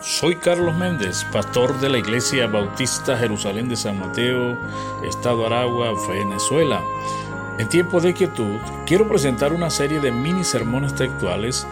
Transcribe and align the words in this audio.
Soy 0.00 0.36
Carlos 0.36 0.76
Méndez, 0.76 1.24
pastor 1.32 1.80
de 1.80 1.88
la 1.88 1.98
Iglesia 1.98 2.46
Bautista 2.46 3.16
Jerusalén 3.16 3.68
de 3.68 3.74
San 3.74 3.98
Mateo, 3.98 4.56
Estado 5.04 5.44
Aragua, 5.46 5.92
Venezuela. 6.08 6.80
En 7.58 7.68
tiempo 7.68 8.00
de 8.00 8.14
quietud, 8.14 8.58
quiero 8.86 9.08
presentar 9.08 9.52
una 9.52 9.70
serie 9.70 9.98
de 9.98 10.12
mini 10.12 10.44
sermones 10.44 10.94
textuales 10.94 11.66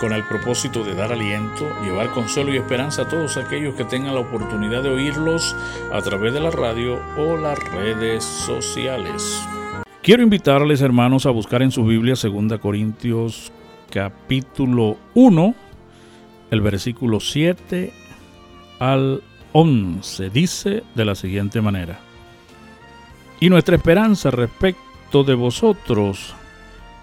con 0.00 0.14
el 0.14 0.24
propósito 0.24 0.84
de 0.84 0.94
dar 0.94 1.12
aliento, 1.12 1.68
llevar 1.82 2.12
consuelo 2.12 2.54
y 2.54 2.56
esperanza 2.56 3.02
a 3.02 3.08
todos 3.08 3.36
aquellos 3.36 3.74
que 3.74 3.84
tengan 3.84 4.14
la 4.14 4.20
oportunidad 4.20 4.82
de 4.82 4.90
oírlos 4.90 5.54
a 5.92 6.00
través 6.00 6.32
de 6.32 6.40
la 6.40 6.50
radio 6.50 6.98
o 7.18 7.36
las 7.36 7.58
redes 7.72 8.24
sociales. 8.24 9.46
Quiero 10.02 10.22
invitarles, 10.22 10.80
hermanos, 10.80 11.26
a 11.26 11.30
buscar 11.30 11.60
en 11.60 11.70
su 11.70 11.84
Biblia 11.84 12.14
2 12.14 12.58
Corintios 12.58 13.52
capítulo 13.90 14.96
1, 15.14 15.54
el 16.50 16.60
versículo 16.60 17.20
7 17.20 17.92
al 18.78 19.22
11. 19.52 20.30
Dice 20.30 20.82
de 20.94 21.04
la 21.04 21.14
siguiente 21.14 21.60
manera. 21.60 21.98
Y 23.40 23.50
nuestra 23.50 23.76
esperanza 23.76 24.30
respecto 24.30 25.24
de 25.24 25.34
vosotros 25.34 26.34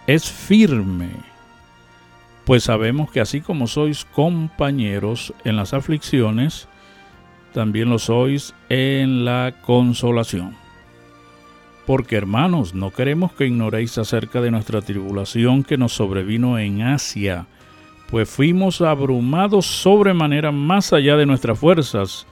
es 0.08 0.30
firme, 0.30 1.12
pues 2.46 2.64
sabemos 2.64 3.10
que 3.12 3.22
así 3.22 3.42
como 3.42 3.68
sois 3.68 4.06
compañeros 4.06 5.34
en 5.46 5.56
las 5.56 5.74
aflicciones, 5.74 6.68
también 7.54 7.90
lo 7.90 8.00
sois 8.00 8.54
en 8.70 9.26
la 9.26 9.54
consolación. 9.62 10.56
Porque 11.86 12.16
hermanos, 12.16 12.74
no 12.74 12.92
queremos 12.92 13.34
que 13.34 13.46
ignoréis 13.46 13.98
acerca 13.98 14.42
de 14.42 14.52
nuestra 14.52 14.82
tribulación 14.82 15.64
que 15.64 15.78
nos 15.78 15.94
sobrevino 15.94 16.58
en 16.58 16.82
Asia, 16.82 17.46
pues 18.14 18.30
fuimos 18.30 18.80
abrumados 18.82 19.66
sobremanera 19.66 20.52
más 20.52 20.94
allá 20.94 21.18
de 21.18 21.26
nuestras 21.26 21.58
fuerzas, 21.58 22.28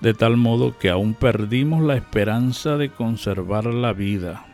de 0.00 0.14
tal 0.14 0.38
modo 0.38 0.78
que 0.78 0.88
aún 0.88 1.12
perdimos 1.12 1.82
la 1.82 1.96
esperanza 1.96 2.78
de 2.78 2.88
conservar 2.88 3.66
la 3.66 3.92
vida. 3.92 4.46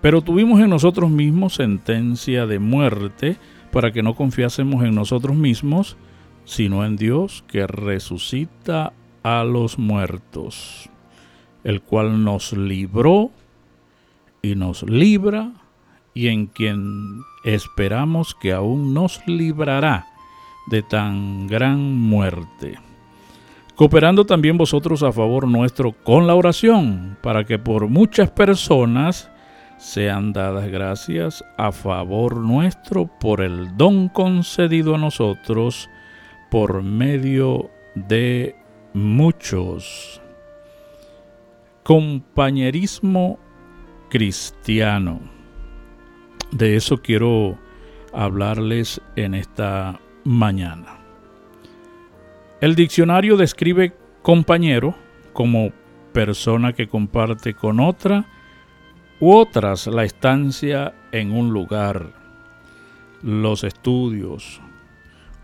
Pero 0.00 0.22
tuvimos 0.22 0.60
en 0.60 0.70
nosotros 0.70 1.10
mismos 1.10 1.56
sentencia 1.56 2.46
de 2.46 2.58
muerte 2.58 3.36
para 3.70 3.92
que 3.92 4.02
no 4.02 4.14
confiásemos 4.14 4.82
en 4.82 4.94
nosotros 4.94 5.36
mismos, 5.36 5.98
sino 6.46 6.82
en 6.86 6.96
Dios 6.96 7.44
que 7.48 7.66
resucita 7.66 8.94
a 9.22 9.44
los 9.44 9.78
muertos, 9.78 10.88
el 11.64 11.82
cual 11.82 12.24
nos 12.24 12.54
libró 12.54 13.30
y 14.40 14.54
nos 14.54 14.84
libra 14.84 15.52
y 16.14 16.28
en 16.28 16.46
quien 16.46 17.22
esperamos 17.44 18.34
que 18.34 18.52
aún 18.52 18.94
nos 18.94 19.20
librará 19.26 20.06
de 20.66 20.82
tan 20.82 21.46
gran 21.46 21.94
muerte. 21.94 22.78
Cooperando 23.74 24.26
también 24.26 24.58
vosotros 24.58 25.02
a 25.02 25.12
favor 25.12 25.48
nuestro 25.48 25.92
con 25.92 26.26
la 26.26 26.34
oración, 26.34 27.16
para 27.22 27.44
que 27.44 27.58
por 27.58 27.88
muchas 27.88 28.30
personas 28.30 29.30
sean 29.78 30.32
dadas 30.32 30.68
gracias 30.70 31.44
a 31.56 31.72
favor 31.72 32.36
nuestro 32.36 33.06
por 33.18 33.40
el 33.40 33.76
don 33.76 34.08
concedido 34.08 34.94
a 34.94 34.98
nosotros 34.98 35.88
por 36.50 36.82
medio 36.82 37.70
de 37.94 38.54
muchos. 38.92 40.20
Compañerismo 41.82 43.40
cristiano. 44.08 45.41
De 46.52 46.76
eso 46.76 47.00
quiero 47.00 47.58
hablarles 48.12 49.00
en 49.16 49.34
esta 49.34 49.98
mañana. 50.22 50.98
El 52.60 52.74
diccionario 52.74 53.38
describe 53.38 53.94
compañero 54.20 54.94
como 55.32 55.72
persona 56.12 56.74
que 56.74 56.88
comparte 56.88 57.54
con 57.54 57.80
otra 57.80 58.26
u 59.18 59.32
otras 59.32 59.86
la 59.86 60.04
estancia 60.04 60.94
en 61.10 61.32
un 61.32 61.54
lugar, 61.54 62.12
los 63.22 63.64
estudios, 63.64 64.60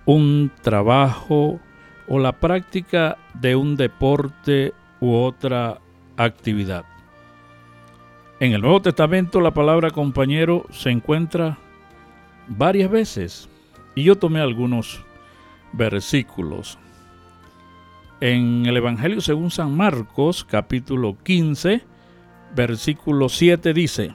un 0.05 0.53
trabajo 0.61 1.59
o 2.07 2.19
la 2.19 2.33
práctica 2.33 3.17
de 3.33 3.57
un 3.57 3.77
deporte 3.77 4.75
u 5.01 5.15
otra 5.15 5.79
actividad. 6.19 6.85
En 8.41 8.53
el 8.53 8.61
Nuevo 8.61 8.81
Testamento 8.81 9.41
la 9.41 9.53
palabra 9.53 9.91
compañero 9.91 10.65
se 10.71 10.91
encuentra 10.91 11.59
varias 12.47 12.89
veces 12.89 13.49
y 13.97 14.05
yo 14.05 14.15
tomé 14.15 14.41
algunos 14.41 15.05
versículos. 15.73 16.79
En 18.21 18.67
el 18.67 18.77
Evangelio 18.77 19.21
según 19.21 19.51
San 19.51 19.77
Marcos 19.77 20.45
capítulo 20.45 21.17
15 21.25 21.83
versículo 22.55 23.29
7 23.29 23.75
dice, 23.75 24.15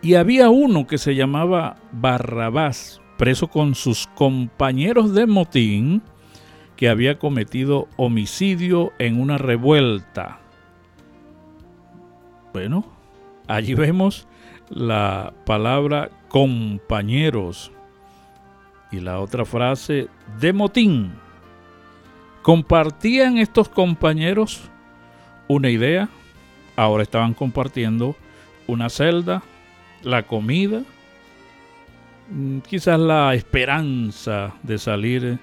y 0.00 0.14
había 0.14 0.48
uno 0.48 0.86
que 0.86 0.98
se 0.98 1.16
llamaba 1.16 1.76
Barrabás, 1.90 3.00
preso 3.18 3.48
con 3.48 3.74
sus 3.74 4.06
compañeros 4.14 5.12
de 5.12 5.26
motín, 5.26 6.02
que 6.76 6.88
había 6.88 7.18
cometido 7.18 7.88
homicidio 7.96 8.92
en 8.98 9.20
una 9.20 9.36
revuelta. 9.36 10.38
Bueno, 12.54 12.99
Allí 13.50 13.74
vemos 13.74 14.28
la 14.68 15.34
palabra 15.44 16.08
compañeros 16.28 17.72
y 18.92 19.00
la 19.00 19.18
otra 19.18 19.44
frase 19.44 20.06
de 20.38 20.52
motín. 20.52 21.14
¿Compartían 22.42 23.38
estos 23.38 23.68
compañeros 23.68 24.70
una 25.48 25.68
idea? 25.68 26.08
Ahora 26.76 27.02
estaban 27.02 27.34
compartiendo 27.34 28.14
una 28.68 28.88
celda, 28.88 29.42
la 30.04 30.22
comida, 30.28 30.84
mm, 32.30 32.60
quizás 32.60 33.00
la 33.00 33.34
esperanza 33.34 34.54
de 34.62 34.78
salir 34.78 35.40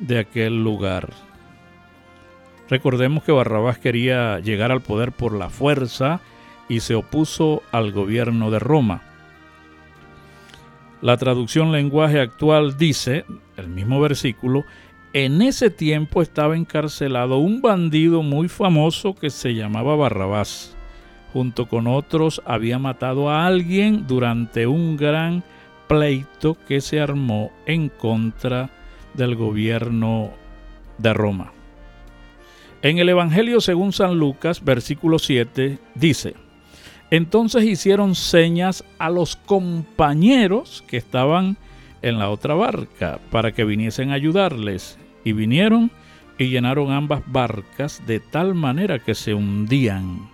de 0.00 0.18
aquel 0.18 0.64
lugar. 0.64 1.10
Recordemos 2.70 3.22
que 3.22 3.32
Barrabás 3.32 3.76
quería 3.76 4.40
llegar 4.40 4.72
al 4.72 4.80
poder 4.80 5.12
por 5.12 5.34
la 5.34 5.50
fuerza 5.50 6.22
y 6.68 6.80
se 6.80 6.94
opuso 6.94 7.62
al 7.72 7.92
gobierno 7.92 8.50
de 8.50 8.58
Roma. 8.58 9.02
La 11.00 11.16
traducción 11.16 11.72
lenguaje 11.72 12.20
actual 12.20 12.78
dice, 12.78 13.26
el 13.56 13.68
mismo 13.68 14.00
versículo, 14.00 14.64
en 15.12 15.42
ese 15.42 15.70
tiempo 15.70 16.22
estaba 16.22 16.56
encarcelado 16.56 17.38
un 17.38 17.60
bandido 17.60 18.22
muy 18.22 18.48
famoso 18.48 19.14
que 19.14 19.30
se 19.30 19.54
llamaba 19.54 19.94
Barrabás. 19.96 20.74
Junto 21.32 21.66
con 21.66 21.86
otros 21.86 22.42
había 22.46 22.78
matado 22.78 23.28
a 23.28 23.46
alguien 23.46 24.06
durante 24.06 24.66
un 24.66 24.96
gran 24.96 25.44
pleito 25.88 26.56
que 26.66 26.80
se 26.80 27.00
armó 27.00 27.52
en 27.66 27.90
contra 27.90 28.70
del 29.14 29.36
gobierno 29.36 30.30
de 30.98 31.12
Roma. 31.12 31.52
En 32.82 32.98
el 32.98 33.08
Evangelio 33.08 33.60
según 33.60 33.92
San 33.92 34.18
Lucas, 34.18 34.64
versículo 34.64 35.18
7, 35.18 35.78
dice, 35.94 36.34
entonces 37.10 37.64
hicieron 37.64 38.14
señas 38.14 38.84
a 38.98 39.10
los 39.10 39.36
compañeros 39.36 40.82
que 40.86 40.96
estaban 40.96 41.56
en 42.02 42.18
la 42.18 42.30
otra 42.30 42.54
barca 42.54 43.18
para 43.30 43.52
que 43.52 43.64
viniesen 43.64 44.10
a 44.10 44.14
ayudarles. 44.14 44.98
Y 45.24 45.32
vinieron 45.32 45.90
y 46.38 46.48
llenaron 46.48 46.92
ambas 46.92 47.22
barcas 47.26 48.02
de 48.06 48.20
tal 48.20 48.54
manera 48.54 48.98
que 48.98 49.14
se 49.14 49.32
hundían. 49.32 50.28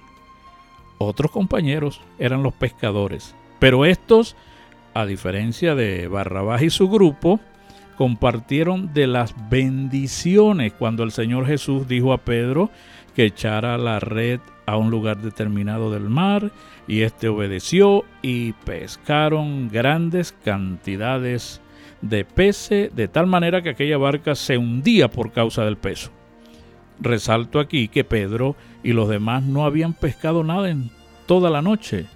Otros 0.98 1.30
compañeros 1.30 2.00
eran 2.18 2.42
los 2.42 2.52
pescadores, 2.54 3.34
pero 3.58 3.84
estos, 3.84 4.36
a 4.92 5.06
diferencia 5.06 5.74
de 5.74 6.08
Barrabás 6.08 6.62
y 6.62 6.70
su 6.70 6.88
grupo, 6.90 7.40
compartieron 7.96 8.92
de 8.92 9.06
las 9.06 9.34
bendiciones 9.48 10.72
cuando 10.72 11.04
el 11.04 11.12
Señor 11.12 11.46
Jesús 11.46 11.86
dijo 11.86 12.12
a 12.12 12.18
Pedro 12.18 12.70
que 13.14 13.26
echara 13.26 13.78
la 13.78 14.00
red 14.00 14.40
a 14.70 14.76
un 14.76 14.90
lugar 14.90 15.18
determinado 15.18 15.90
del 15.90 16.08
mar, 16.08 16.50
y 16.86 17.02
éste 17.02 17.28
obedeció 17.28 18.04
y 18.22 18.52
pescaron 18.52 19.68
grandes 19.68 20.32
cantidades 20.44 21.60
de 22.02 22.24
peces, 22.24 22.94
de 22.94 23.08
tal 23.08 23.26
manera 23.26 23.62
que 23.62 23.70
aquella 23.70 23.98
barca 23.98 24.34
se 24.34 24.56
hundía 24.56 25.10
por 25.10 25.32
causa 25.32 25.64
del 25.64 25.76
peso. 25.76 26.10
Resalto 27.00 27.58
aquí 27.60 27.88
que 27.88 28.04
Pedro 28.04 28.56
y 28.82 28.92
los 28.92 29.08
demás 29.08 29.42
no 29.42 29.64
habían 29.64 29.92
pescado 29.92 30.44
nada 30.44 30.70
en 30.70 30.90
toda 31.26 31.50
la 31.50 31.62
noche, 31.62 32.06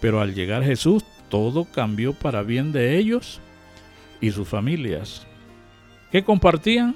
pero 0.00 0.20
al 0.20 0.34
llegar 0.34 0.64
Jesús 0.64 1.04
todo 1.28 1.64
cambió 1.64 2.12
para 2.12 2.42
bien 2.42 2.72
de 2.72 2.98
ellos 2.98 3.40
y 4.20 4.30
sus 4.30 4.48
familias. 4.48 5.26
¿Qué 6.10 6.24
compartían? 6.24 6.94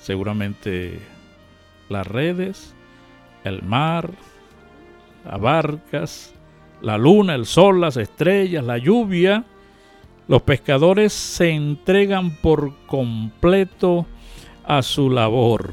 Seguramente 0.00 1.00
las 1.88 2.06
redes, 2.06 2.74
el 3.48 3.62
mar, 3.62 4.10
las 5.24 5.40
barcas, 5.40 6.34
la 6.80 6.98
luna, 6.98 7.34
el 7.34 7.46
sol, 7.46 7.80
las 7.80 7.96
estrellas, 7.96 8.64
la 8.64 8.78
lluvia 8.78 9.44
Los 10.28 10.42
pescadores 10.42 11.12
se 11.12 11.50
entregan 11.50 12.30
por 12.36 12.74
completo 12.86 14.06
a 14.64 14.82
su 14.82 15.10
labor. 15.10 15.72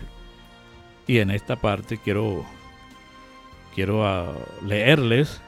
Y 1.08 1.20
en 1.20 1.30
esta 1.30 1.58
parte 1.58 1.98
quiero, 1.98 2.46
quiero 3.76 4.08
ah, 4.08 4.32
leerles 4.66 5.42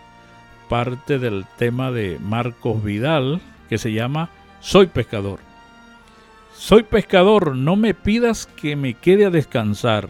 parte 0.68 1.20
del 1.20 1.46
tema 1.58 1.92
de 1.92 2.20
Marcos 2.20 2.84
Vidal 2.84 3.42
que 3.70 3.78
se 3.78 3.94
llama 3.94 4.30
Soy 4.60 4.88
pescador. 4.88 5.40
Soy 6.54 6.84
pescador, 6.84 7.56
no 7.56 7.76
me 7.76 7.94
pidas 7.94 8.46
que 8.46 8.76
me 8.76 8.96
quede 8.96 9.26
a 9.26 9.30
descansar. 9.30 10.10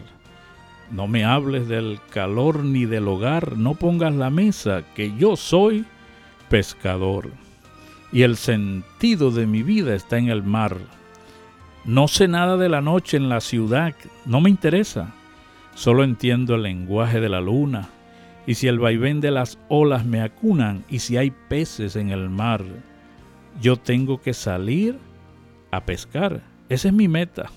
No 0.90 1.06
me 1.06 1.24
hables 1.24 1.68
del 1.68 1.98
calor 2.10 2.64
ni 2.64 2.86
del 2.86 3.08
hogar, 3.08 3.56
no 3.58 3.74
pongas 3.74 4.14
la 4.14 4.30
mesa, 4.30 4.82
que 4.94 5.14
yo 5.16 5.36
soy 5.36 5.84
pescador. 6.48 7.30
Y 8.10 8.22
el 8.22 8.36
sentido 8.36 9.30
de 9.30 9.46
mi 9.46 9.62
vida 9.62 9.94
está 9.94 10.16
en 10.16 10.28
el 10.28 10.42
mar. 10.42 10.78
No 11.84 12.08
sé 12.08 12.26
nada 12.26 12.56
de 12.56 12.70
la 12.70 12.80
noche 12.80 13.18
en 13.18 13.28
la 13.28 13.40
ciudad, 13.40 13.94
no 14.24 14.40
me 14.40 14.48
interesa. 14.50 15.14
Solo 15.74 16.04
entiendo 16.04 16.54
el 16.54 16.62
lenguaje 16.62 17.20
de 17.20 17.28
la 17.28 17.40
luna. 17.40 17.90
Y 18.46 18.54
si 18.54 18.66
el 18.66 18.78
vaivén 18.78 19.20
de 19.20 19.30
las 19.30 19.58
olas 19.68 20.06
me 20.06 20.22
acunan 20.22 20.84
y 20.88 21.00
si 21.00 21.18
hay 21.18 21.30
peces 21.30 21.96
en 21.96 22.08
el 22.08 22.30
mar, 22.30 22.64
yo 23.60 23.76
tengo 23.76 24.20
que 24.22 24.32
salir 24.32 24.98
a 25.70 25.84
pescar. 25.84 26.40
Esa 26.70 26.88
es 26.88 26.94
mi 26.94 27.08
meta. 27.08 27.50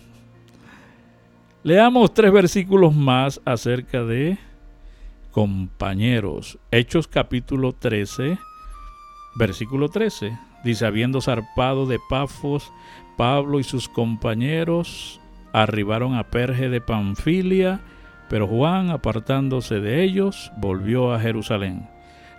Leamos 1.64 2.12
tres 2.16 2.32
versículos 2.32 2.96
más 2.96 3.40
acerca 3.46 4.04
de 4.04 4.40
compañeros. 5.30 6.58
Hechos 6.72 7.08
capítulo 7.08 7.74
13, 7.74 8.40
versículo 9.36 9.90
13. 9.90 10.36
Dice, 10.64 10.88
habiendo 10.88 11.22
zarpado 11.22 11.86
de 11.86 12.00
Pafos, 12.10 12.74
Pablo 13.16 13.60
y 13.60 13.64
sus 13.64 13.88
compañeros 13.88 15.22
arribaron 15.54 16.16
a 16.16 16.24
Perge 16.24 16.68
de 16.70 16.82
Panfilia, 16.82 17.82
pero 18.28 18.48
Juan, 18.48 18.90
apartándose 18.90 19.80
de 19.82 20.02
ellos, 20.02 20.52
volvió 20.58 21.14
a 21.14 21.20
Jerusalén. 21.20 21.88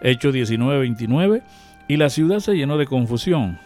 Hechos 0.00 0.34
19, 0.34 0.80
29. 0.80 1.44
Y 1.86 1.96
la 1.96 2.10
ciudad 2.10 2.40
se 2.40 2.56
llenó 2.56 2.76
de 2.76 2.86
confusión 2.86 3.60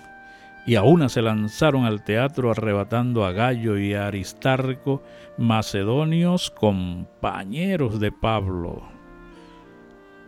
y 0.66 0.74
a 0.74 0.82
una 0.82 1.08
se 1.08 1.22
lanzaron 1.22 1.84
al 1.84 2.02
teatro 2.02 2.50
arrebatando 2.50 3.24
a 3.24 3.32
Gallo 3.32 3.78
y 3.78 3.94
a 3.94 4.08
Aristarco, 4.08 5.02
macedonios 5.38 6.50
compañeros 6.50 8.00
de 8.00 8.10
Pablo. 8.10 8.82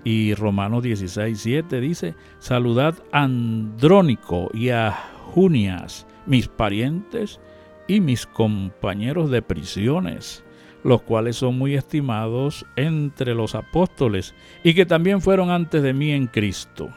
Y 0.05 0.35
Romanos 0.35 0.85
16, 0.85 1.41
7 1.41 1.81
dice, 1.81 2.15
saludad 2.39 2.95
a 3.11 3.25
Andrónico 3.25 4.49
y 4.55 4.69
a 4.69 4.97
Junias, 5.35 6.07
mis 6.25 6.47
parientes 6.47 7.41
y 7.89 8.01
mis 8.01 8.25
compañeros 8.25 9.31
de 9.31 9.43
prisiones, 9.43 10.45
los 10.85 11.03
cuales 11.03 11.37
son 11.37 11.59
muy 11.59 11.75
estimados 11.75 12.65
entre 12.77 13.35
los 13.35 13.57
apóstoles 13.57 14.37
y 14.63 14.75
que 14.75 14.87
también 14.87 15.21
fueron 15.21 15.51
antes 15.51 15.83
de 15.83 15.93
mí 15.93 16.13
en 16.13 16.29
Cristo. 16.29 16.91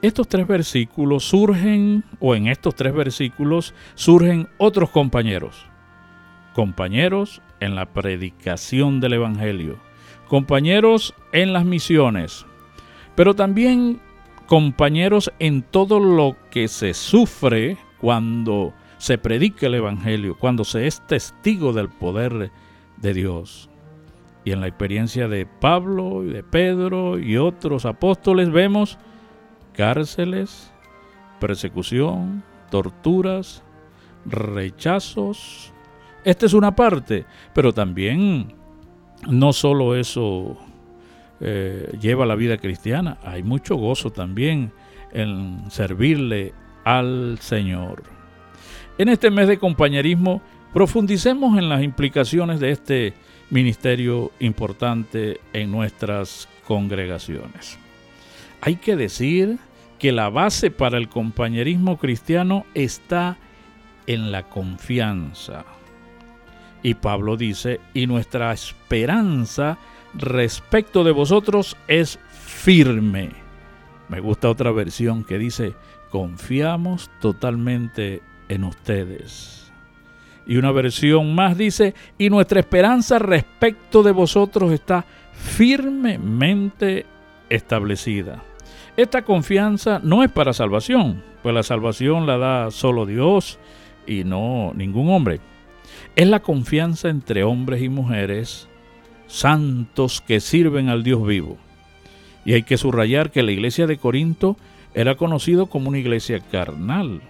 Estos 0.00 0.28
tres 0.28 0.46
versículos 0.46 1.24
surgen, 1.24 2.04
o 2.20 2.36
en 2.36 2.46
estos 2.46 2.76
tres 2.76 2.94
versículos 2.94 3.74
surgen 3.96 4.48
otros 4.56 4.90
compañeros. 4.90 5.66
Compañeros 6.54 7.42
en 7.58 7.74
la 7.74 7.86
predicación 7.86 9.00
del 9.00 9.14
Evangelio, 9.14 9.80
compañeros 10.28 11.14
en 11.32 11.52
las 11.52 11.64
misiones, 11.64 12.46
pero 13.16 13.34
también 13.34 14.00
compañeros 14.46 15.32
en 15.40 15.62
todo 15.62 15.98
lo 15.98 16.36
que 16.52 16.68
se 16.68 16.94
sufre 16.94 17.76
cuando 18.00 18.72
se 18.98 19.18
predica 19.18 19.66
el 19.66 19.74
Evangelio, 19.74 20.38
cuando 20.38 20.62
se 20.62 20.86
es 20.86 21.04
testigo 21.08 21.72
del 21.72 21.88
poder 21.88 22.52
de 22.98 23.14
Dios. 23.14 23.68
Y 24.44 24.52
en 24.52 24.60
la 24.60 24.68
experiencia 24.68 25.26
de 25.26 25.44
Pablo 25.44 26.22
y 26.22 26.28
de 26.28 26.44
Pedro 26.44 27.18
y 27.18 27.36
otros 27.36 27.84
apóstoles 27.84 28.52
vemos 28.52 28.96
cárceles, 29.78 30.72
persecución, 31.38 32.42
torturas, 32.68 33.62
rechazos. 34.26 35.72
Esta 36.24 36.46
es 36.46 36.52
una 36.52 36.74
parte, 36.74 37.26
pero 37.54 37.72
también 37.72 38.54
no 39.28 39.52
solo 39.52 39.94
eso 39.94 40.58
eh, 41.40 41.96
lleva 42.00 42.26
la 42.26 42.34
vida 42.34 42.58
cristiana, 42.58 43.18
hay 43.22 43.44
mucho 43.44 43.76
gozo 43.76 44.10
también 44.10 44.72
en 45.12 45.70
servirle 45.70 46.54
al 46.82 47.38
Señor. 47.40 48.02
En 48.98 49.08
este 49.08 49.30
mes 49.30 49.46
de 49.46 49.60
compañerismo 49.60 50.42
profundicemos 50.74 51.56
en 51.56 51.68
las 51.68 51.84
implicaciones 51.84 52.58
de 52.58 52.72
este 52.72 53.14
ministerio 53.48 54.32
importante 54.40 55.38
en 55.52 55.70
nuestras 55.70 56.48
congregaciones. 56.66 57.78
Hay 58.60 58.74
que 58.74 58.96
decir 58.96 59.58
que 59.98 60.12
la 60.12 60.30
base 60.30 60.70
para 60.70 60.98
el 60.98 61.08
compañerismo 61.08 61.98
cristiano 61.98 62.64
está 62.74 63.36
en 64.06 64.32
la 64.32 64.44
confianza. 64.44 65.64
Y 66.82 66.94
Pablo 66.94 67.36
dice, 67.36 67.80
y 67.92 68.06
nuestra 68.06 68.52
esperanza 68.52 69.78
respecto 70.14 71.04
de 71.04 71.12
vosotros 71.12 71.76
es 71.88 72.18
firme. 72.30 73.30
Me 74.08 74.20
gusta 74.20 74.48
otra 74.48 74.70
versión 74.70 75.24
que 75.24 75.38
dice, 75.38 75.74
confiamos 76.10 77.10
totalmente 77.20 78.22
en 78.48 78.64
ustedes. 78.64 79.70
Y 80.46 80.56
una 80.56 80.72
versión 80.72 81.34
más 81.34 81.58
dice, 81.58 81.94
y 82.16 82.30
nuestra 82.30 82.60
esperanza 82.60 83.18
respecto 83.18 84.02
de 84.02 84.12
vosotros 84.12 84.72
está 84.72 85.04
firmemente 85.34 87.04
establecida. 87.50 88.42
Esta 88.98 89.22
confianza 89.22 90.00
no 90.02 90.24
es 90.24 90.30
para 90.32 90.52
salvación, 90.52 91.22
pues 91.44 91.54
la 91.54 91.62
salvación 91.62 92.26
la 92.26 92.36
da 92.36 92.72
solo 92.72 93.06
Dios 93.06 93.60
y 94.08 94.24
no 94.24 94.72
ningún 94.74 95.10
hombre. 95.10 95.38
Es 96.16 96.26
la 96.26 96.40
confianza 96.40 97.08
entre 97.08 97.44
hombres 97.44 97.80
y 97.80 97.88
mujeres 97.88 98.68
santos 99.28 100.20
que 100.20 100.40
sirven 100.40 100.88
al 100.88 101.04
Dios 101.04 101.24
vivo. 101.24 101.58
Y 102.44 102.54
hay 102.54 102.64
que 102.64 102.76
subrayar 102.76 103.30
que 103.30 103.44
la 103.44 103.52
iglesia 103.52 103.86
de 103.86 103.98
Corinto 103.98 104.56
era 104.94 105.14
conocido 105.14 105.66
como 105.66 105.90
una 105.90 105.98
iglesia 105.98 106.40
carnal, 106.40 107.20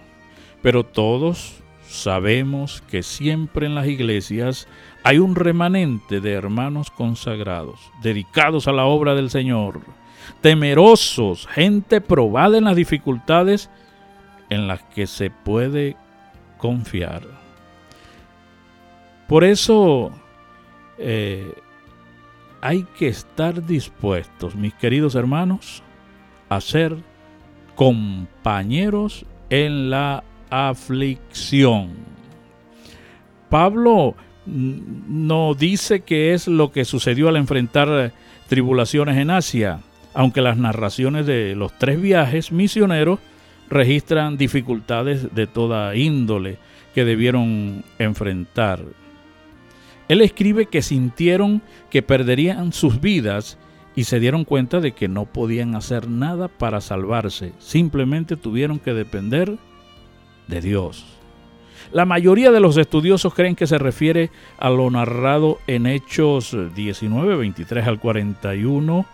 pero 0.63 0.83
todos 0.83 1.61
sabemos 1.87 2.81
que 2.89 3.03
siempre 3.03 3.67
en 3.67 3.75
las 3.75 3.85
iglesias 3.85 4.67
hay 5.03 5.19
un 5.19 5.35
remanente 5.35 6.19
de 6.19 6.31
hermanos 6.31 6.89
consagrados, 6.89 7.79
dedicados 8.01 8.67
a 8.67 8.71
la 8.71 8.85
obra 8.85 9.13
del 9.13 9.29
Señor, 9.29 9.81
temerosos, 10.41 11.47
gente 11.47 12.01
probada 12.01 12.57
en 12.57 12.63
las 12.65 12.75
dificultades 12.75 13.69
en 14.49 14.67
las 14.67 14.81
que 14.83 15.07
se 15.07 15.29
puede 15.29 15.95
confiar. 16.57 17.23
Por 19.27 19.43
eso 19.43 20.11
eh, 20.97 21.53
hay 22.61 22.83
que 22.97 23.07
estar 23.07 23.65
dispuestos, 23.65 24.55
mis 24.55 24.73
queridos 24.73 25.15
hermanos, 25.15 25.83
a 26.49 26.59
ser 26.61 26.97
compañeros 27.75 29.25
en 29.49 29.89
la 29.89 30.23
aflicción. 30.49 31.91
Pablo 33.49 34.15
no 34.45 35.53
dice 35.53 36.01
que 36.01 36.33
es 36.33 36.47
lo 36.47 36.71
que 36.71 36.85
sucedió 36.85 37.29
al 37.29 37.37
enfrentar 37.37 38.11
tribulaciones 38.47 39.17
en 39.17 39.29
Asia 39.29 39.79
aunque 40.19 40.41
las 40.41 40.57
narraciones 40.57 41.25
de 41.25 41.55
los 41.55 41.71
tres 41.77 42.01
viajes 42.01 42.51
misioneros 42.51 43.19
registran 43.69 44.35
dificultades 44.35 45.33
de 45.33 45.47
toda 45.47 45.95
índole 45.95 46.57
que 46.93 47.05
debieron 47.05 47.85
enfrentar. 47.99 48.81
Él 50.09 50.19
escribe 50.19 50.65
que 50.65 50.81
sintieron 50.81 51.61
que 51.89 52.01
perderían 52.01 52.73
sus 52.73 52.99
vidas 52.99 53.57
y 53.95 54.03
se 54.03 54.19
dieron 54.19 54.43
cuenta 54.43 54.81
de 54.81 54.91
que 54.91 55.07
no 55.07 55.23
podían 55.23 55.73
hacer 55.73 56.09
nada 56.09 56.49
para 56.49 56.81
salvarse, 56.81 57.53
simplemente 57.57 58.35
tuvieron 58.35 58.77
que 58.77 58.93
depender 58.93 59.55
de 60.49 60.59
Dios. 60.59 61.05
La 61.93 62.03
mayoría 62.03 62.51
de 62.51 62.59
los 62.59 62.75
estudiosos 62.75 63.33
creen 63.33 63.55
que 63.55 63.67
se 63.67 63.77
refiere 63.77 64.31
a 64.57 64.69
lo 64.69 64.91
narrado 64.91 65.59
en 65.65 65.85
Hechos 65.85 66.57
19, 66.75 67.37
23 67.37 67.87
al 67.87 68.01
41, 68.01 69.05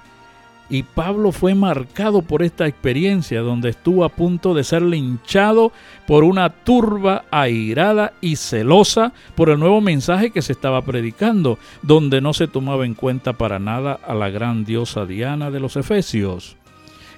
y 0.70 0.84
Pablo 0.84 1.32
fue 1.32 1.54
marcado 1.54 2.22
por 2.22 2.42
esta 2.42 2.66
experiencia 2.66 3.42
donde 3.42 3.70
estuvo 3.70 4.04
a 4.04 4.10
punto 4.10 4.54
de 4.54 4.64
ser 4.64 4.82
linchado 4.82 5.72
por 6.08 6.24
una 6.24 6.50
turba 6.50 7.26
airada 7.30 8.14
y 8.20 8.36
celosa 8.36 9.14
por 9.36 9.50
el 9.50 9.60
nuevo 9.60 9.80
mensaje 9.80 10.32
que 10.32 10.42
se 10.42 10.54
estaba 10.54 10.82
predicando, 10.82 11.60
donde 11.84 12.20
no 12.20 12.34
se 12.34 12.48
tomaba 12.48 12.86
en 12.86 12.96
cuenta 12.96 13.34
para 13.34 13.60
nada 13.60 13.94
a 13.94 14.16
la 14.16 14.30
gran 14.30 14.66
diosa 14.66 15.06
Diana 15.06 15.52
de 15.52 15.60
los 15.60 15.76
Efesios. 15.76 16.58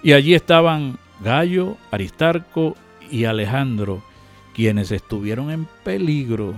Y 0.04 0.12
allí 0.12 0.34
estaban 0.34 0.98
Gallo, 1.22 1.78
Aristarco 1.92 2.76
y 3.10 3.24
Alejandro, 3.24 4.04
quienes 4.54 4.92
estuvieron 4.92 5.52
en 5.52 5.68
peligro. 5.86 6.56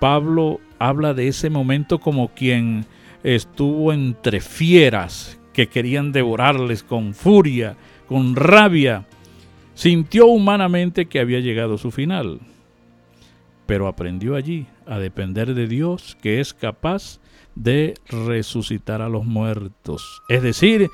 Pablo 0.00 0.58
habla 0.78 1.12
de 1.12 1.28
ese 1.28 1.50
momento 1.50 1.98
como 2.00 2.28
quien 2.28 2.86
estuvo 3.22 3.92
entre 3.92 4.40
fieras 4.40 5.38
que 5.52 5.68
querían 5.68 6.12
devorarles 6.12 6.82
con 6.82 7.14
furia, 7.14 7.76
con 8.06 8.36
rabia. 8.36 9.06
Sintió 9.74 10.26
humanamente 10.26 11.06
que 11.06 11.20
había 11.20 11.40
llegado 11.40 11.78
su 11.78 11.90
final, 11.90 12.40
pero 13.66 13.88
aprendió 13.88 14.36
allí 14.36 14.66
a 14.86 14.98
depender 14.98 15.54
de 15.54 15.66
Dios 15.66 16.16
que 16.20 16.40
es 16.40 16.52
capaz 16.52 17.20
de 17.54 17.94
resucitar 18.08 19.02
a 19.02 19.08
los 19.08 19.24
muertos. 19.24 20.22
Es 20.28 20.42
decir, 20.42 20.88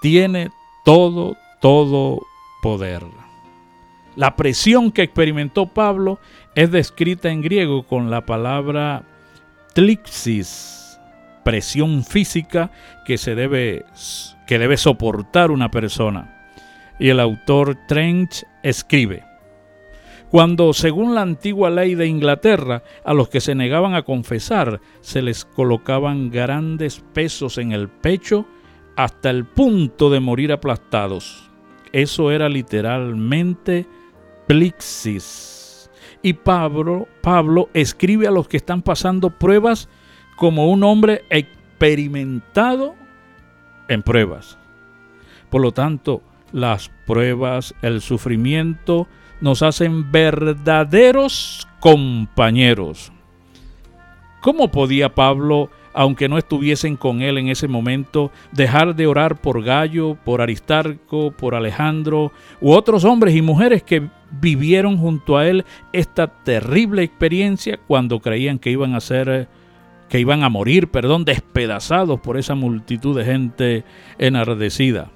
tiene 0.00 0.50
todo, 0.84 1.36
todo 1.60 2.20
poder. 2.62 3.02
La 4.16 4.36
presión 4.36 4.92
que 4.92 5.02
experimentó 5.02 5.66
Pablo 5.66 6.18
es 6.54 6.70
descrita 6.70 7.30
en 7.30 7.42
griego 7.42 7.84
con 7.84 8.10
la 8.10 8.24
palabra 8.24 9.04
tlixis, 9.74 10.83
presión 11.44 12.04
física 12.04 12.70
que 13.04 13.18
se 13.18 13.34
debe 13.34 13.84
que 14.46 14.58
debe 14.58 14.76
soportar 14.76 15.50
una 15.50 15.70
persona. 15.70 16.48
Y 16.98 17.08
el 17.10 17.20
autor 17.20 17.76
Trench 17.86 18.44
escribe: 18.62 19.24
cuando, 20.30 20.72
según 20.72 21.14
la 21.14 21.22
antigua 21.22 21.70
ley 21.70 21.94
de 21.94 22.06
Inglaterra, 22.06 22.82
a 23.04 23.14
los 23.14 23.28
que 23.28 23.40
se 23.40 23.54
negaban 23.54 23.94
a 23.94 24.02
confesar 24.02 24.80
se 25.00 25.22
les 25.22 25.44
colocaban 25.44 26.30
grandes 26.30 27.04
pesos 27.12 27.58
en 27.58 27.72
el 27.72 27.88
pecho 27.88 28.46
hasta 28.96 29.30
el 29.30 29.44
punto 29.44 30.10
de 30.10 30.20
morir 30.20 30.52
aplastados. 30.52 31.50
Eso 31.92 32.32
era 32.32 32.48
literalmente 32.48 33.86
plixis. 34.46 35.90
Y 36.22 36.32
Pablo, 36.32 37.06
Pablo 37.22 37.68
escribe 37.74 38.26
a 38.26 38.30
los 38.30 38.48
que 38.48 38.56
están 38.56 38.82
pasando 38.82 39.30
pruebas 39.30 39.88
como 40.36 40.68
un 40.70 40.82
hombre 40.84 41.24
experimentado 41.30 42.94
en 43.88 44.02
pruebas. 44.02 44.58
Por 45.50 45.62
lo 45.62 45.72
tanto, 45.72 46.22
las 46.52 46.90
pruebas, 47.06 47.74
el 47.82 48.00
sufrimiento, 48.00 49.06
nos 49.40 49.62
hacen 49.62 50.10
verdaderos 50.10 51.68
compañeros. 51.80 53.12
¿Cómo 54.40 54.70
podía 54.70 55.14
Pablo, 55.14 55.70
aunque 55.92 56.28
no 56.28 56.38
estuviesen 56.38 56.96
con 56.96 57.22
él 57.22 57.38
en 57.38 57.48
ese 57.48 57.68
momento, 57.68 58.30
dejar 58.52 58.94
de 58.94 59.06
orar 59.06 59.40
por 59.40 59.62
Gallo, 59.62 60.16
por 60.24 60.40
Aristarco, 60.40 61.30
por 61.30 61.54
Alejandro 61.54 62.32
u 62.60 62.72
otros 62.72 63.04
hombres 63.04 63.34
y 63.34 63.42
mujeres 63.42 63.82
que 63.82 64.08
vivieron 64.30 64.98
junto 64.98 65.36
a 65.36 65.48
él 65.48 65.64
esta 65.92 66.26
terrible 66.26 67.02
experiencia 67.02 67.78
cuando 67.86 68.20
creían 68.20 68.58
que 68.58 68.70
iban 68.70 68.94
a 68.94 69.00
ser 69.00 69.48
que 70.08 70.20
iban 70.20 70.42
a 70.42 70.48
morir, 70.48 70.88
perdón, 70.88 71.24
despedazados 71.24 72.20
por 72.20 72.36
esa 72.36 72.54
multitud 72.54 73.16
de 73.16 73.24
gente 73.24 73.84
enardecida? 74.18 75.10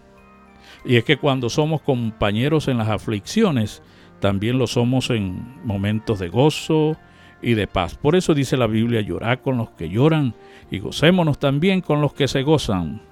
Y 0.85 0.97
es 0.97 1.05
que 1.05 1.17
cuando 1.17 1.51
somos 1.51 1.83
compañeros 1.83 2.69
en 2.69 2.79
las 2.79 2.89
aflicciones, 2.89 3.83
también 4.21 4.59
lo 4.59 4.67
somos 4.67 5.11
en 5.11 5.61
momentos 5.65 6.19
de 6.19 6.29
gozo 6.29 6.97
y 7.43 7.55
de 7.55 7.67
paz. 7.67 7.95
Por 7.95 8.17
eso 8.17 8.35
dice 8.35 8.57
la 8.57 8.67
Biblia, 8.67 9.01
llorar 9.01 9.43
con 9.43 9.59
los 9.59 9.71
que 9.71 9.89
lloran 9.89 10.35
y 10.71 10.79
gocémonos 10.79 11.39
también 11.39 11.81
con 11.81 12.01
los 12.01 12.13
que 12.13 12.29
se 12.29 12.43
gozan. 12.43 13.03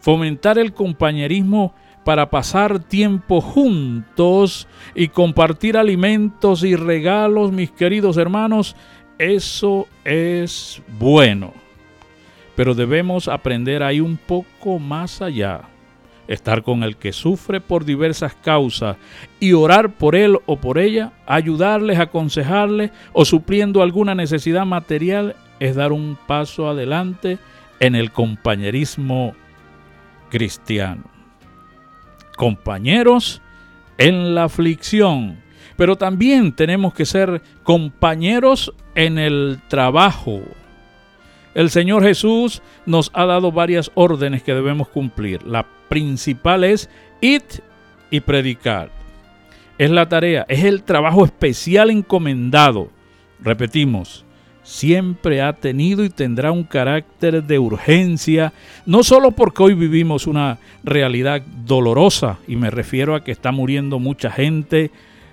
Fomentar 0.00 0.58
el 0.58 0.72
compañerismo 0.72 1.74
para 2.04 2.30
pasar 2.30 2.78
tiempo 2.78 3.40
juntos 3.40 4.68
y 4.94 5.08
compartir 5.08 5.76
alimentos 5.76 6.62
y 6.62 6.76
regalos, 6.76 7.50
mis 7.50 7.72
queridos 7.72 8.16
hermanos, 8.16 8.76
eso 9.18 9.88
es 10.04 10.82
bueno. 10.98 11.52
Pero 12.54 12.74
debemos 12.74 13.28
aprender 13.28 13.82
ahí 13.82 14.00
un 14.00 14.16
poco 14.16 14.78
más 14.78 15.20
allá 15.20 15.62
estar 16.28 16.62
con 16.62 16.82
el 16.82 16.96
que 16.96 17.12
sufre 17.12 17.60
por 17.60 17.84
diversas 17.84 18.34
causas 18.34 18.96
y 19.40 19.52
orar 19.52 19.92
por 19.92 20.16
él 20.16 20.38
o 20.46 20.56
por 20.56 20.78
ella, 20.78 21.12
ayudarles, 21.26 21.98
aconsejarles 21.98 22.90
o 23.12 23.24
supliendo 23.24 23.82
alguna 23.82 24.14
necesidad 24.14 24.66
material 24.66 25.36
es 25.60 25.76
dar 25.76 25.92
un 25.92 26.18
paso 26.26 26.68
adelante 26.68 27.38
en 27.80 27.94
el 27.94 28.10
compañerismo 28.10 29.34
cristiano. 30.30 31.04
Compañeros 32.36 33.40
en 33.98 34.34
la 34.34 34.44
aflicción, 34.44 35.38
pero 35.76 35.96
también 35.96 36.52
tenemos 36.52 36.94
que 36.94 37.06
ser 37.06 37.42
compañeros 37.62 38.72
en 38.94 39.18
el 39.18 39.60
trabajo, 39.68 40.42
el 41.56 41.70
Señor 41.70 42.02
Jesús 42.02 42.60
nos 42.84 43.10
ha 43.14 43.24
dado 43.24 43.50
varias 43.50 43.90
órdenes 43.94 44.42
que 44.42 44.52
debemos 44.52 44.88
cumplir. 44.88 45.42
La 45.42 45.64
principal 45.88 46.64
es 46.64 46.90
ir 47.22 47.44
y 48.10 48.20
predicar. 48.20 48.90
Es 49.78 49.90
la 49.90 50.06
tarea, 50.06 50.44
es 50.50 50.64
el 50.64 50.82
trabajo 50.82 51.24
especial 51.24 51.88
encomendado. 51.88 52.90
Repetimos, 53.40 54.26
siempre 54.62 55.40
ha 55.40 55.54
tenido 55.54 56.04
y 56.04 56.10
tendrá 56.10 56.52
un 56.52 56.64
carácter 56.64 57.42
de 57.42 57.58
urgencia, 57.58 58.52
no 58.84 59.02
solo 59.02 59.30
porque 59.30 59.62
hoy 59.62 59.72
vivimos 59.72 60.26
una 60.26 60.58
realidad 60.84 61.40
dolorosa, 61.64 62.36
y 62.46 62.56
me 62.56 62.68
refiero 62.68 63.14
a 63.14 63.24
que 63.24 63.32
está 63.32 63.50
muriendo 63.50 63.98
mucha 63.98 64.30
gente 64.30 64.90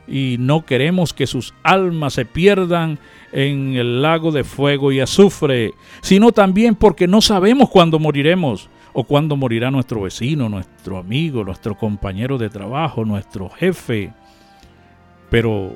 y 0.08 0.38
no 0.40 0.66
queremos 0.66 1.14
que 1.14 1.28
sus 1.28 1.54
almas 1.64 2.14
se 2.14 2.26
pierdan 2.26 3.00
en 3.32 3.76
el 3.76 4.02
lago 4.02 4.32
de 4.32 4.44
fuego 4.44 4.92
y 4.92 5.00
azufre, 5.00 5.74
sino 6.02 6.32
también 6.32 6.76
porque 6.76 7.08
no 7.08 7.22
sabemos 7.22 7.70
cuándo 7.70 8.00
moriremos 8.00 8.70
o 8.94 9.04
cuándo 9.04 9.36
morirá 9.36 9.72
nuestro 9.72 10.02
vecino, 10.02 10.50
nuestro 10.50 10.98
amigo, 10.98 11.44
nuestro 11.44 11.76
compañero 11.76 12.38
de 12.38 12.50
trabajo, 12.50 13.06
nuestro 13.06 13.50
jefe. 13.50 14.14
Pero 15.30 15.74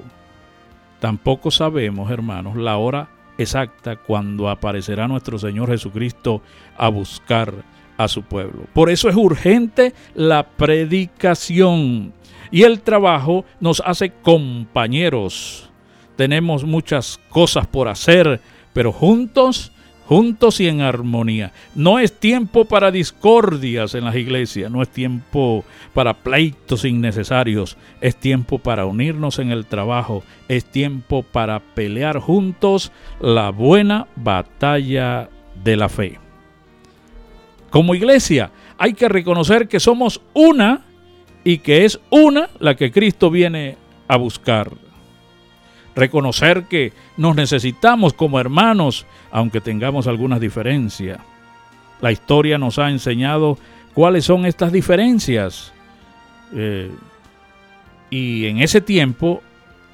tampoco 1.00 1.50
sabemos, 1.50 2.12
hermanos, 2.12 2.56
la 2.56 2.78
hora 2.78 3.10
exacta 3.38 3.96
cuando 3.96 4.50
aparecerá 4.50 5.08
nuestro 5.08 5.40
Señor 5.40 5.70
Jesucristo 5.70 6.42
a 6.78 6.90
buscar 6.90 7.54
a 7.98 8.08
su 8.08 8.24
pueblo. 8.24 8.66
Por 8.74 8.90
eso 8.90 9.10
es 9.10 9.16
urgente 9.16 9.94
la 10.14 10.44
predicación 10.44 12.14
y 12.52 12.64
el 12.64 12.82
trabajo 12.82 13.46
nos 13.60 13.82
hace 13.86 14.12
compañeros 14.12 15.68
tenemos 16.18 16.66
muchas 16.66 17.20
cosas 17.30 17.68
por 17.68 17.88
hacer, 17.88 18.42
pero 18.74 18.92
juntos, 18.92 19.72
juntos 20.08 20.60
y 20.60 20.68
en 20.68 20.82
armonía. 20.82 21.54
No 21.76 22.00
es 22.00 22.20
tiempo 22.20 22.66
para 22.66 22.92
discordias 22.92 23.94
en 23.96 24.04
las 24.04 24.16
iglesias, 24.16 24.70
no 24.70 24.82
es 24.82 24.90
tiempo 24.90 25.64
para 25.94 26.16
pleitos 26.16 26.84
innecesarios, 26.84 27.78
es 28.02 28.16
tiempo 28.18 28.58
para 28.58 28.86
unirnos 28.86 29.40
en 29.40 29.52
el 29.52 29.68
trabajo, 29.68 30.24
es 30.50 30.66
tiempo 30.66 31.24
para 31.24 31.60
pelear 31.60 32.20
juntos 32.20 32.92
la 33.22 33.52
buena 33.52 34.08
batalla 34.16 35.30
de 35.64 35.78
la 35.78 35.88
fe. 35.88 36.20
Como 37.70 37.94
iglesia 37.94 38.50
hay 38.80 38.94
que 38.94 39.08
reconocer 39.08 39.68
que 39.68 39.80
somos 39.80 40.22
una 40.34 40.87
y 41.48 41.60
que 41.60 41.86
es 41.86 41.98
una 42.10 42.50
la 42.60 42.76
que 42.76 42.92
Cristo 42.92 43.32
viene 43.32 43.78
a 44.10 44.18
buscar 44.18 44.70
reconocer 45.96 46.66
que 46.66 46.92
nos 47.16 47.38
necesitamos 47.38 48.12
como 48.12 48.38
hermanos, 48.38 49.06
aunque 49.32 49.62
tengamos 49.62 50.08
algunas 50.08 50.42
diferencias. 50.42 51.20
La 52.02 52.12
historia 52.12 52.58
nos 52.58 52.80
ha 52.80 52.90
enseñado 52.90 53.58
cuáles 53.94 54.26
son 54.26 54.46
estas 54.46 54.74
diferencias. 54.74 55.72
Eh, 56.54 56.92
y 58.10 58.48
en 58.48 58.60
ese 58.60 58.82
tiempo, 58.82 59.42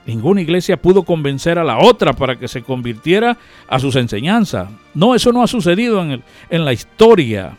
ninguna 0.07 0.41
iglesia 0.41 0.81
pudo 0.81 1.03
convencer 1.03 1.59
a 1.59 1.63
la 1.63 1.77
otra 1.77 2.13
para 2.13 2.35
que 2.35 2.47
se 2.47 2.63
convirtiera 2.63 3.37
a 3.67 3.77
sus 3.77 3.95
enseñanzas. 3.95 4.69
No, 4.95 5.13
eso 5.13 5.31
no 5.31 5.43
ha 5.43 5.47
sucedido 5.47 6.01
en, 6.01 6.23
en 6.49 6.65
la 6.65 6.73
historia. 6.73 7.55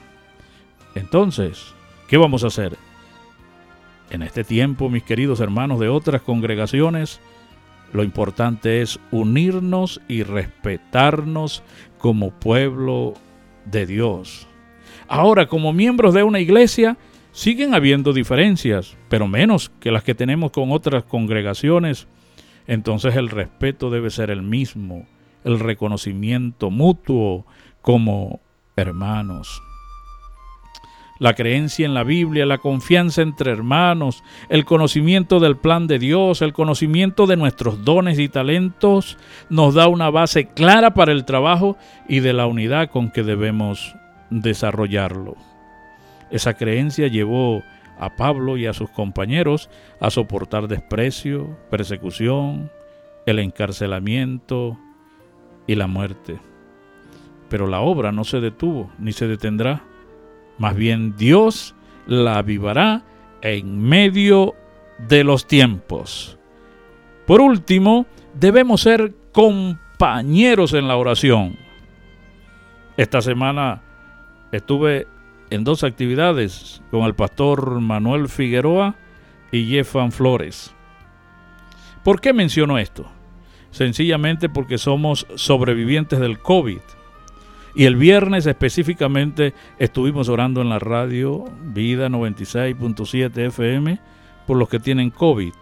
Entonces, 0.96 1.72
¿qué 2.08 2.16
vamos 2.16 2.42
a 2.42 2.48
hacer? 2.48 2.76
En 4.14 4.22
este 4.22 4.44
tiempo, 4.44 4.88
mis 4.88 5.02
queridos 5.02 5.40
hermanos 5.40 5.80
de 5.80 5.88
otras 5.88 6.22
congregaciones, 6.22 7.20
lo 7.92 8.04
importante 8.04 8.80
es 8.80 9.00
unirnos 9.10 10.00
y 10.06 10.22
respetarnos 10.22 11.64
como 11.98 12.30
pueblo 12.30 13.14
de 13.64 13.86
Dios. 13.86 14.46
Ahora, 15.08 15.48
como 15.48 15.72
miembros 15.72 16.14
de 16.14 16.22
una 16.22 16.38
iglesia, 16.38 16.96
siguen 17.32 17.74
habiendo 17.74 18.12
diferencias, 18.12 18.96
pero 19.08 19.26
menos 19.26 19.72
que 19.80 19.90
las 19.90 20.04
que 20.04 20.14
tenemos 20.14 20.52
con 20.52 20.70
otras 20.70 21.02
congregaciones. 21.02 22.06
Entonces 22.68 23.16
el 23.16 23.30
respeto 23.30 23.90
debe 23.90 24.10
ser 24.10 24.30
el 24.30 24.42
mismo, 24.42 25.08
el 25.42 25.58
reconocimiento 25.58 26.70
mutuo 26.70 27.46
como 27.82 28.38
hermanos. 28.76 29.60
La 31.18 31.34
creencia 31.34 31.86
en 31.86 31.94
la 31.94 32.02
Biblia, 32.02 32.44
la 32.44 32.58
confianza 32.58 33.22
entre 33.22 33.52
hermanos, 33.52 34.24
el 34.48 34.64
conocimiento 34.64 35.38
del 35.38 35.56
plan 35.56 35.86
de 35.86 36.00
Dios, 36.00 36.42
el 36.42 36.52
conocimiento 36.52 37.26
de 37.26 37.36
nuestros 37.36 37.84
dones 37.84 38.18
y 38.18 38.28
talentos 38.28 39.16
nos 39.48 39.74
da 39.74 39.86
una 39.86 40.10
base 40.10 40.46
clara 40.46 40.92
para 40.94 41.12
el 41.12 41.24
trabajo 41.24 41.76
y 42.08 42.20
de 42.20 42.32
la 42.32 42.46
unidad 42.46 42.90
con 42.90 43.10
que 43.10 43.22
debemos 43.22 43.94
desarrollarlo. 44.30 45.36
Esa 46.30 46.54
creencia 46.54 47.06
llevó 47.06 47.62
a 47.98 48.16
Pablo 48.16 48.56
y 48.56 48.66
a 48.66 48.72
sus 48.72 48.90
compañeros 48.90 49.70
a 50.00 50.10
soportar 50.10 50.66
desprecio, 50.66 51.56
persecución, 51.70 52.72
el 53.24 53.38
encarcelamiento 53.38 54.76
y 55.68 55.76
la 55.76 55.86
muerte. 55.86 56.38
Pero 57.48 57.68
la 57.68 57.80
obra 57.80 58.10
no 58.10 58.24
se 58.24 58.40
detuvo 58.40 58.90
ni 58.98 59.12
se 59.12 59.28
detendrá. 59.28 59.84
Más 60.58 60.74
bien 60.76 61.16
Dios 61.16 61.74
la 62.06 62.38
avivará 62.38 63.02
en 63.42 63.80
medio 63.80 64.54
de 64.98 65.24
los 65.24 65.46
tiempos. 65.46 66.38
Por 67.26 67.40
último, 67.40 68.06
debemos 68.34 68.82
ser 68.82 69.14
compañeros 69.32 70.72
en 70.74 70.88
la 70.88 70.96
oración. 70.96 71.56
Esta 72.96 73.20
semana 73.22 73.82
estuve 74.52 75.06
en 75.50 75.64
dos 75.64 75.84
actividades 75.84 76.82
con 76.90 77.04
el 77.04 77.14
pastor 77.14 77.80
Manuel 77.80 78.28
Figueroa 78.28 78.94
y 79.50 79.66
Jeffan 79.66 80.12
Flores. 80.12 80.74
¿Por 82.02 82.20
qué 82.20 82.32
menciono 82.32 82.78
esto? 82.78 83.06
Sencillamente 83.70 84.48
porque 84.48 84.78
somos 84.78 85.26
sobrevivientes 85.34 86.20
del 86.20 86.38
COVID. 86.38 86.80
Y 87.74 87.86
el 87.86 87.96
viernes 87.96 88.46
específicamente 88.46 89.52
estuvimos 89.78 90.28
orando 90.28 90.62
en 90.62 90.68
la 90.68 90.78
radio 90.78 91.44
Vida 91.62 92.08
96.7 92.08 93.48
FM 93.48 93.98
por 94.46 94.56
los 94.56 94.68
que 94.68 94.78
tienen 94.78 95.10
COVID 95.10 95.52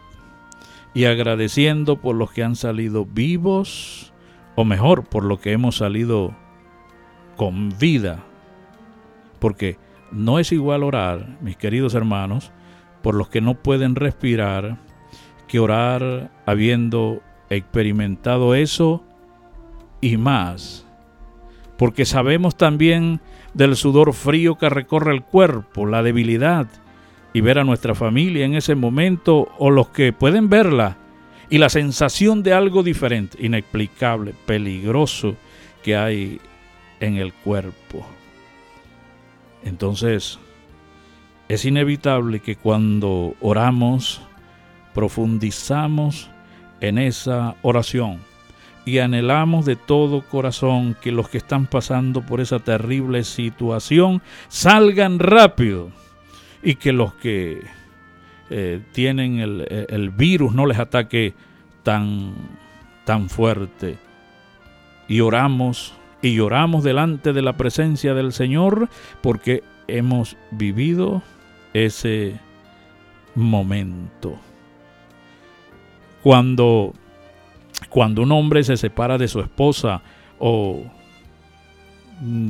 y 0.95 1.05
agradeciendo 1.05 1.97
por 1.97 2.17
los 2.17 2.33
que 2.33 2.45
han 2.45 2.55
salido 2.55 3.07
vivos 3.07 4.13
o 4.57 4.65
mejor, 4.65 5.05
por 5.05 5.25
los 5.25 5.41
que 5.41 5.53
hemos 5.53 5.77
salido 5.77 6.35
con 7.37 7.71
vida 7.79 8.23
porque 9.43 9.77
no 10.13 10.39
es 10.39 10.53
igual 10.53 10.85
orar, 10.85 11.37
mis 11.41 11.57
queridos 11.57 11.95
hermanos, 11.95 12.53
por 13.03 13.17
los 13.17 13.29
que 13.29 13.41
no 13.41 13.55
pueden 13.55 13.97
respirar, 13.97 14.79
que 15.49 15.59
orar 15.59 16.31
habiendo 16.47 17.21
experimentado 17.51 18.55
eso 18.55 19.03
y 20.01 20.17
más. 20.17 20.87
Porque 21.77 22.05
sabemos 22.05 22.57
también 22.57 23.21
del 23.55 23.77
sudor 23.77 24.13
frío 24.13 24.57
que 24.57 24.69
recorre 24.69 25.15
el 25.15 25.23
cuerpo, 25.23 25.87
la 25.87 26.03
debilidad, 26.03 26.67
y 27.33 27.41
ver 27.41 27.59
a 27.59 27.65
nuestra 27.65 27.95
familia 27.95 28.45
en 28.45 28.55
ese 28.55 28.75
momento 28.75 29.49
o 29.59 29.71
los 29.71 29.89
que 29.89 30.13
pueden 30.13 30.49
verla, 30.49 30.97
y 31.49 31.59
la 31.59 31.69
sensación 31.69 32.43
de 32.43 32.55
algo 32.55 32.83
diferente, 32.83 33.45
inexplicable, 33.45 34.35
peligroso 34.47 35.37
que 35.83 35.97
hay 35.97 36.41
en 37.01 37.17
el 37.17 37.33
cuerpo. 37.33 38.07
Entonces, 39.65 40.39
es 41.49 41.65
inevitable 41.65 42.41
que 42.41 42.57
cuando 42.57 43.35
oramos, 43.41 44.23
profundizamos 44.95 46.31
en 46.81 46.99
esa 46.99 47.57
oración 47.63 48.19
y 48.85 48.99
anhelamos 48.99 49.65
de 49.65 49.77
todo 49.77 50.23
corazón 50.23 50.97
que 51.01 51.13
los 51.13 51.29
que 51.29 51.39
están 51.39 51.67
pasando 51.67 52.23
por 52.23 52.41
esa 52.41 52.59
terrible 52.59 53.25
situación 53.25 54.23
salgan 54.49 55.19
rápido 55.19 55.91
y 56.63 56.75
que 56.75 56.93
los 56.93 57.15
que 57.15 57.63
eh, 58.51 58.81
tienen 58.93 59.39
el, 59.39 59.87
el, 59.89 60.11
virus 60.11 60.53
no 60.53 60.67
les 60.67 60.79
ataque 60.79 61.35
tan, 61.83 62.35
tan 63.05 63.29
fuerte. 63.29 63.99
Y 65.09 65.21
oramos 65.21 65.95
y 66.21 66.35
lloramos 66.35 66.85
delante 66.85 67.33
de 67.33 67.43
la 67.43 67.57
presencia 67.57 68.15
del 68.15 68.33
Señor 68.33 68.89
porque 69.21 69.63
hemos 69.89 70.37
vivido 70.51 71.23
ese 71.73 72.39
momento. 73.35 74.39
Cuando, 76.23 76.95
cuando 77.89 78.23
un 78.23 78.33
hombre 78.33 78.65
se 78.65 78.77
separa 78.77 79.19
de 79.19 79.29
su 79.29 79.41
esposa 79.41 80.03
o 80.39 80.83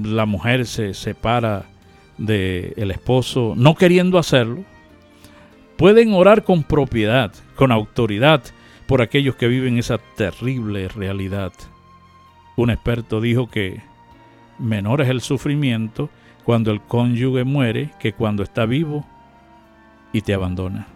la 0.05 0.27
mujer 0.27 0.67
se 0.67 0.95
separa 0.95 1.65
del 2.19 2.75
el 2.77 2.91
esposo 2.91 3.55
no 3.57 3.75
queriendo 3.75 4.19
hacerlo, 4.19 4.65
pueden 5.77 6.13
orar 6.15 6.45
con 6.45 6.63
propiedad, 6.63 7.33
con 7.57 7.73
autoridad 7.73 8.43
por 8.87 9.03
aquellos 9.03 9.37
que 9.37 9.49
viven 9.49 9.79
esa 9.79 9.99
terrible 10.17 10.89
realidad. 10.89 11.53
Un 12.57 12.71
experto 12.71 13.21
dijo 13.21 13.49
que 13.49 13.81
menor 14.59 15.01
es 15.01 15.09
el 15.09 15.21
sufrimiento 15.21 16.11
cuando 16.45 16.71
el 16.71 16.81
cónyuge 16.81 17.45
muere 17.45 17.91
que 17.99 18.13
cuando 18.13 18.43
está 18.43 18.67
vivo 18.67 19.07
y 20.13 20.21
te 20.21 20.35
abandona. 20.35 20.87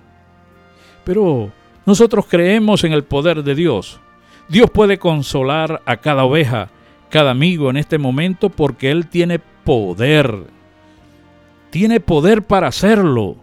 Pero 1.05 1.51
nosotros 1.87 2.27
creemos 2.29 2.85
en 2.85 2.93
el 2.93 3.05
poder 3.05 3.43
de 3.43 3.55
Dios. 3.55 4.01
Dios 4.49 4.71
puede 4.71 4.99
consolar 4.99 5.83
a 5.87 5.97
cada 5.97 6.25
oveja, 6.25 6.71
cada 7.11 7.33
amigo 7.33 7.71
en 7.71 7.77
este 7.77 7.99
momento 7.99 8.49
porque 8.49 8.91
Él 8.91 9.09
tiene 9.09 9.39
poder. 9.39 10.45
Tiene 11.71 12.01
poder 12.01 12.43
para 12.43 12.69
hacerlo. 12.69 13.37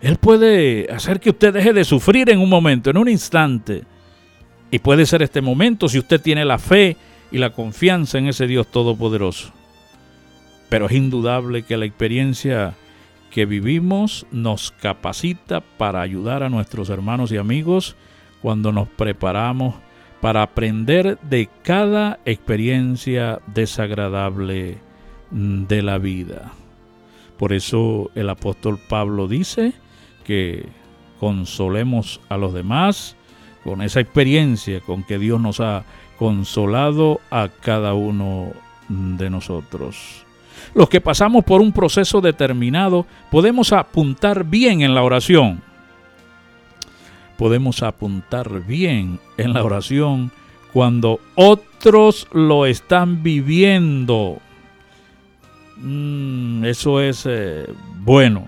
Él 0.00 0.16
puede 0.16 0.88
hacer 0.92 1.20
que 1.20 1.30
usted 1.30 1.54
deje 1.54 1.72
de 1.72 1.84
sufrir 1.84 2.28
en 2.30 2.40
un 2.40 2.50
momento, 2.50 2.90
en 2.90 2.98
un 2.98 3.08
instante. 3.08 3.84
Y 4.70 4.78
puede 4.78 5.06
ser 5.06 5.22
este 5.22 5.40
momento 5.40 5.88
si 5.88 5.98
usted 5.98 6.20
tiene 6.20 6.44
la 6.44 6.58
fe 6.58 6.96
y 7.30 7.38
la 7.38 7.50
confianza 7.50 8.18
en 8.18 8.28
ese 8.28 8.46
Dios 8.46 8.70
todopoderoso. 8.70 9.52
Pero 10.68 10.86
es 10.86 10.92
indudable 10.92 11.62
que 11.62 11.76
la 11.76 11.86
experiencia 11.86 12.74
que 13.30 13.46
vivimos 13.46 14.26
nos 14.30 14.70
capacita 14.70 15.60
para 15.60 16.02
ayudar 16.02 16.42
a 16.42 16.50
nuestros 16.50 16.90
hermanos 16.90 17.32
y 17.32 17.38
amigos 17.38 17.96
cuando 18.42 18.72
nos 18.72 18.88
preparamos 18.88 19.74
para 20.22 20.42
aprender 20.42 21.18
de 21.22 21.48
cada 21.64 22.20
experiencia 22.24 23.40
desagradable 23.48 24.78
de 25.32 25.82
la 25.82 25.98
vida. 25.98 26.52
Por 27.36 27.52
eso 27.52 28.08
el 28.14 28.30
apóstol 28.30 28.78
Pablo 28.88 29.26
dice 29.26 29.72
que 30.24 30.64
consolemos 31.18 32.20
a 32.28 32.36
los 32.36 32.54
demás 32.54 33.16
con 33.64 33.82
esa 33.82 33.98
experiencia 33.98 34.80
con 34.80 35.02
que 35.02 35.18
Dios 35.18 35.40
nos 35.40 35.58
ha 35.58 35.82
consolado 36.18 37.20
a 37.32 37.48
cada 37.48 37.94
uno 37.94 38.52
de 38.88 39.28
nosotros. 39.28 40.24
Los 40.72 40.88
que 40.88 41.00
pasamos 41.00 41.42
por 41.42 41.60
un 41.60 41.72
proceso 41.72 42.20
determinado 42.20 43.06
podemos 43.28 43.72
apuntar 43.72 44.44
bien 44.44 44.82
en 44.82 44.94
la 44.94 45.02
oración. 45.02 45.62
Podemos 47.42 47.82
apuntar 47.82 48.64
bien 48.64 49.18
en 49.36 49.52
la 49.52 49.64
oración 49.64 50.30
cuando 50.72 51.18
otros 51.34 52.28
lo 52.32 52.66
están 52.66 53.24
viviendo. 53.24 54.38
Mm, 55.78 56.64
eso 56.64 57.00
es 57.00 57.26
eh, 57.28 57.66
bueno. 57.98 58.46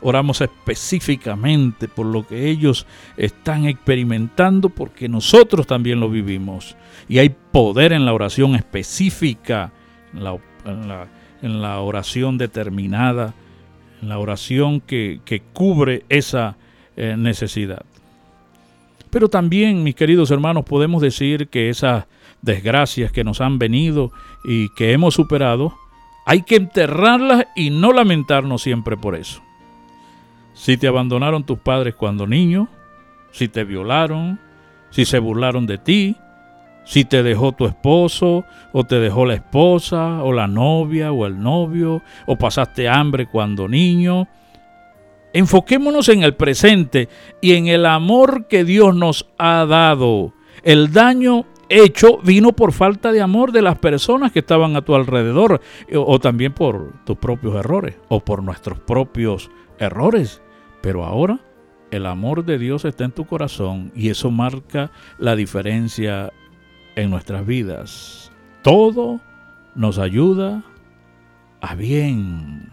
Oramos 0.00 0.40
específicamente 0.40 1.86
por 1.86 2.06
lo 2.06 2.26
que 2.26 2.48
ellos 2.48 2.86
están 3.18 3.66
experimentando 3.66 4.70
porque 4.70 5.06
nosotros 5.10 5.66
también 5.66 6.00
lo 6.00 6.08
vivimos. 6.08 6.78
Y 7.10 7.18
hay 7.18 7.28
poder 7.28 7.92
en 7.92 8.06
la 8.06 8.14
oración 8.14 8.54
específica, 8.54 9.70
en 10.14 11.60
la, 11.60 11.80
oración 11.80 12.38
determinada, 12.38 13.34
en 14.00 14.08
la 14.08 14.18
oración 14.18 14.80
que, 14.80 15.20
cubre 15.52 16.04
esa 16.08 16.56
eh, 16.96 17.14
necesidad. 17.18 17.84
Pero 19.10 19.28
también, 19.28 19.82
mis 19.82 19.94
queridos 19.94 20.30
hermanos, 20.30 20.64
podemos 20.64 21.02
decir 21.02 21.48
que 21.48 21.68
esas 21.68 22.06
desgracias 22.42 23.12
que 23.12 23.24
nos 23.24 23.40
han 23.40 23.58
venido 23.58 24.12
y 24.44 24.68
que 24.74 24.92
hemos 24.92 25.14
superado, 25.14 25.74
hay 26.26 26.42
que 26.42 26.56
enterrarlas 26.56 27.46
y 27.56 27.70
no 27.70 27.92
lamentarnos 27.92 28.62
siempre 28.62 28.96
por 28.96 29.16
eso 29.16 29.42
si 30.58 30.76
te 30.76 30.88
abandonaron 30.88 31.44
tus 31.44 31.60
padres 31.60 31.94
cuando 31.94 32.26
niño, 32.26 32.68
si 33.30 33.46
te 33.46 33.62
violaron, 33.62 34.40
si 34.90 35.04
se 35.04 35.20
burlaron 35.20 35.66
de 35.66 35.78
ti, 35.78 36.16
si 36.84 37.04
te 37.04 37.22
dejó 37.22 37.52
tu 37.52 37.66
esposo 37.66 38.44
o 38.72 38.82
te 38.82 38.98
dejó 38.98 39.24
la 39.24 39.34
esposa 39.34 40.24
o 40.24 40.32
la 40.32 40.48
novia 40.48 41.12
o 41.12 41.26
el 41.26 41.40
novio 41.40 42.02
o 42.26 42.36
pasaste 42.36 42.88
hambre 42.88 43.26
cuando 43.26 43.68
niño. 43.68 44.26
Enfoquémonos 45.32 46.08
en 46.08 46.22
el 46.22 46.34
presente 46.34 47.08
y 47.40 47.54
en 47.54 47.66
el 47.66 47.86
amor 47.86 48.46
que 48.48 48.64
Dios 48.64 48.94
nos 48.94 49.28
ha 49.38 49.66
dado. 49.66 50.32
El 50.62 50.92
daño 50.92 51.46
hecho 51.68 52.18
vino 52.18 52.52
por 52.52 52.72
falta 52.72 53.12
de 53.12 53.20
amor 53.20 53.52
de 53.52 53.62
las 53.62 53.78
personas 53.78 54.32
que 54.32 54.38
estaban 54.38 54.76
a 54.76 54.82
tu 54.82 54.94
alrededor 54.94 55.60
o, 55.94 56.18
también 56.18 56.52
por 56.52 56.92
tus 57.04 57.18
propios 57.18 57.56
errores 57.56 57.96
o 58.08 58.20
por 58.20 58.42
nuestros 58.42 58.78
propios 58.80 59.50
errores. 59.78 60.40
Pero 60.80 61.04
ahora 61.04 61.40
el 61.90 62.06
amor 62.06 62.44
de 62.44 62.58
Dios 62.58 62.84
está 62.84 63.04
en 63.04 63.12
tu 63.12 63.26
corazón 63.26 63.92
y 63.94 64.08
eso 64.10 64.30
marca 64.30 64.90
la 65.18 65.36
diferencia 65.36 66.32
en 66.96 67.10
nuestras 67.10 67.46
vidas. 67.46 68.32
Todo 68.62 69.20
nos 69.74 69.98
ayuda 69.98 70.64
a 71.60 71.74
bien. 71.74 72.70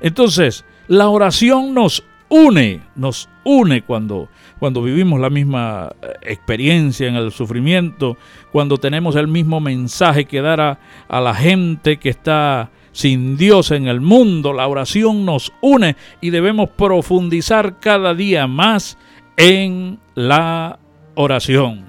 Entonces, 0.00 0.64
la 0.90 1.08
oración 1.08 1.72
nos 1.72 2.02
une, 2.28 2.82
nos 2.96 3.28
une 3.44 3.82
cuando, 3.82 4.28
cuando 4.58 4.82
vivimos 4.82 5.20
la 5.20 5.30
misma 5.30 5.92
eh, 6.02 6.14
experiencia 6.22 7.06
en 7.06 7.14
el 7.14 7.30
sufrimiento, 7.30 8.16
cuando 8.50 8.76
tenemos 8.76 9.14
el 9.14 9.28
mismo 9.28 9.60
mensaje 9.60 10.24
que 10.24 10.40
dar 10.40 10.60
a, 10.60 10.80
a 11.06 11.20
la 11.20 11.32
gente 11.32 11.98
que 11.98 12.08
está 12.08 12.70
sin 12.90 13.36
Dios 13.36 13.70
en 13.70 13.86
el 13.86 14.00
mundo. 14.00 14.52
La 14.52 14.66
oración 14.66 15.24
nos 15.24 15.52
une 15.60 15.94
y 16.20 16.30
debemos 16.30 16.70
profundizar 16.70 17.78
cada 17.78 18.12
día 18.12 18.48
más 18.48 18.98
en 19.36 20.00
la 20.16 20.80
oración. 21.14 21.84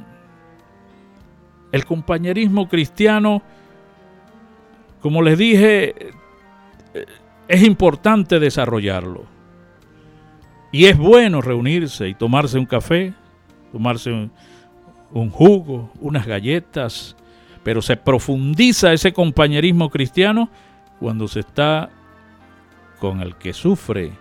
El 1.71 1.85
compañerismo 1.85 2.69
cristiano, 2.69 3.41
como 5.01 5.23
les 5.23 5.39
dije, 5.39 5.95
eh, 6.93 7.05
es 7.51 7.63
importante 7.63 8.39
desarrollarlo. 8.39 9.25
Y 10.71 10.85
es 10.85 10.97
bueno 10.97 11.41
reunirse 11.41 12.07
y 12.07 12.13
tomarse 12.13 12.57
un 12.57 12.65
café, 12.65 13.13
tomarse 13.73 14.09
un, 15.11 15.29
jugo, 15.29 15.91
unas 15.99 16.25
galletas, 16.25 17.17
pero 17.61 17.81
se 17.81 17.97
profundiza 17.97 18.93
ese 18.93 19.11
compañerismo 19.11 19.89
cristiano 19.89 20.49
cuando 20.97 21.27
se 21.27 21.41
está 21.41 21.89
con 22.99 23.19
el 23.19 23.35
que 23.35 23.51
sufre, 23.51 24.13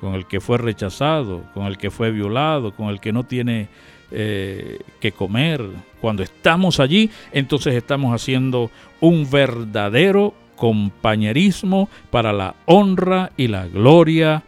con 0.00 0.14
el 0.14 0.26
que 0.26 0.40
fue 0.40 0.58
rechazado, 0.58 1.44
con 1.54 1.66
el 1.66 1.78
que 1.78 1.92
fue 1.92 2.10
violado, 2.10 2.74
con 2.74 2.88
el 2.88 2.98
que 2.98 3.12
no 3.12 3.22
tiene 3.22 3.68
eh, 4.10 4.80
que 4.98 5.12
comer. 5.12 5.64
Cuando 6.00 6.24
estamos 6.24 6.80
allí, 6.80 7.08
entonces 7.30 7.74
estamos 7.74 8.12
haciendo 8.12 8.72
un 9.00 9.30
verdadero 9.30 10.34
compañerismo 10.56 11.88
para 12.10 12.32
la 12.32 12.54
honra 12.66 13.32
y 13.36 13.48
la 13.48 13.66
gloria 13.66 14.42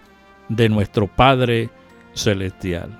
de 0.48 0.68
nuestro 0.68 1.06
Padre 1.06 1.70
Celestial. 2.14 2.98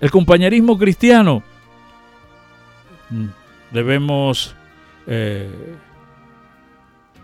El 0.00 0.10
compañerismo 0.10 0.78
cristiano 0.78 1.42
mm, 3.10 3.26
debemos 3.70 4.54
eh, 5.06 5.76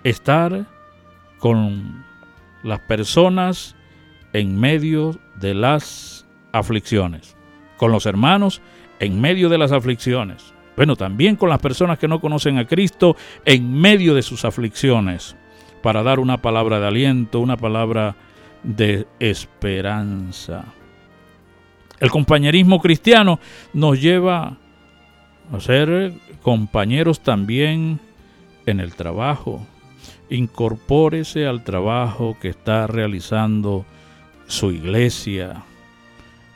estar 0.04 0.66
con 1.38 2.04
las 2.62 2.80
personas 2.80 3.76
en 4.32 4.58
medio 4.58 5.18
de 5.36 5.54
las 5.54 6.26
aflicciones, 6.52 7.36
con 7.76 7.92
los 7.92 8.06
hermanos 8.06 8.60
en 8.98 9.20
medio 9.20 9.48
de 9.48 9.58
las 9.58 9.72
aflicciones. 9.72 10.55
Bueno, 10.76 10.94
también 10.94 11.36
con 11.36 11.48
las 11.48 11.58
personas 11.58 11.98
que 11.98 12.08
no 12.08 12.20
conocen 12.20 12.58
a 12.58 12.66
Cristo 12.66 13.16
en 13.44 13.72
medio 13.72 14.14
de 14.14 14.22
sus 14.22 14.44
aflicciones, 14.44 15.36
para 15.82 16.02
dar 16.02 16.18
una 16.18 16.42
palabra 16.42 16.80
de 16.80 16.86
aliento, 16.86 17.40
una 17.40 17.56
palabra 17.56 18.16
de 18.62 19.06
esperanza. 19.20 20.64
El 22.00 22.10
compañerismo 22.10 22.80
cristiano 22.80 23.40
nos 23.72 24.00
lleva 24.00 24.58
a 25.52 25.60
ser 25.60 26.12
compañeros 26.42 27.20
también 27.20 28.00
en 28.66 28.80
el 28.80 28.94
trabajo, 28.94 29.66
incorpórese 30.28 31.46
al 31.46 31.64
trabajo 31.64 32.36
que 32.40 32.48
está 32.48 32.86
realizando 32.86 33.86
su 34.46 34.72
iglesia. 34.72 35.62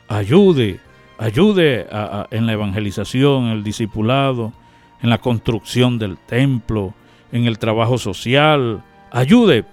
Ayude, 0.07 0.79
ayude 1.21 1.87
en 2.31 2.45
la 2.45 2.53
evangelización, 2.53 3.45
en 3.45 3.51
el 3.51 3.63
discipulado, 3.63 4.51
en 5.01 5.09
la 5.09 5.19
construcción 5.19 5.97
del 5.97 6.17
templo, 6.17 6.93
en 7.31 7.45
el 7.45 7.57
trabajo 7.59 7.97
social. 7.97 8.83
Ayude 9.11 9.65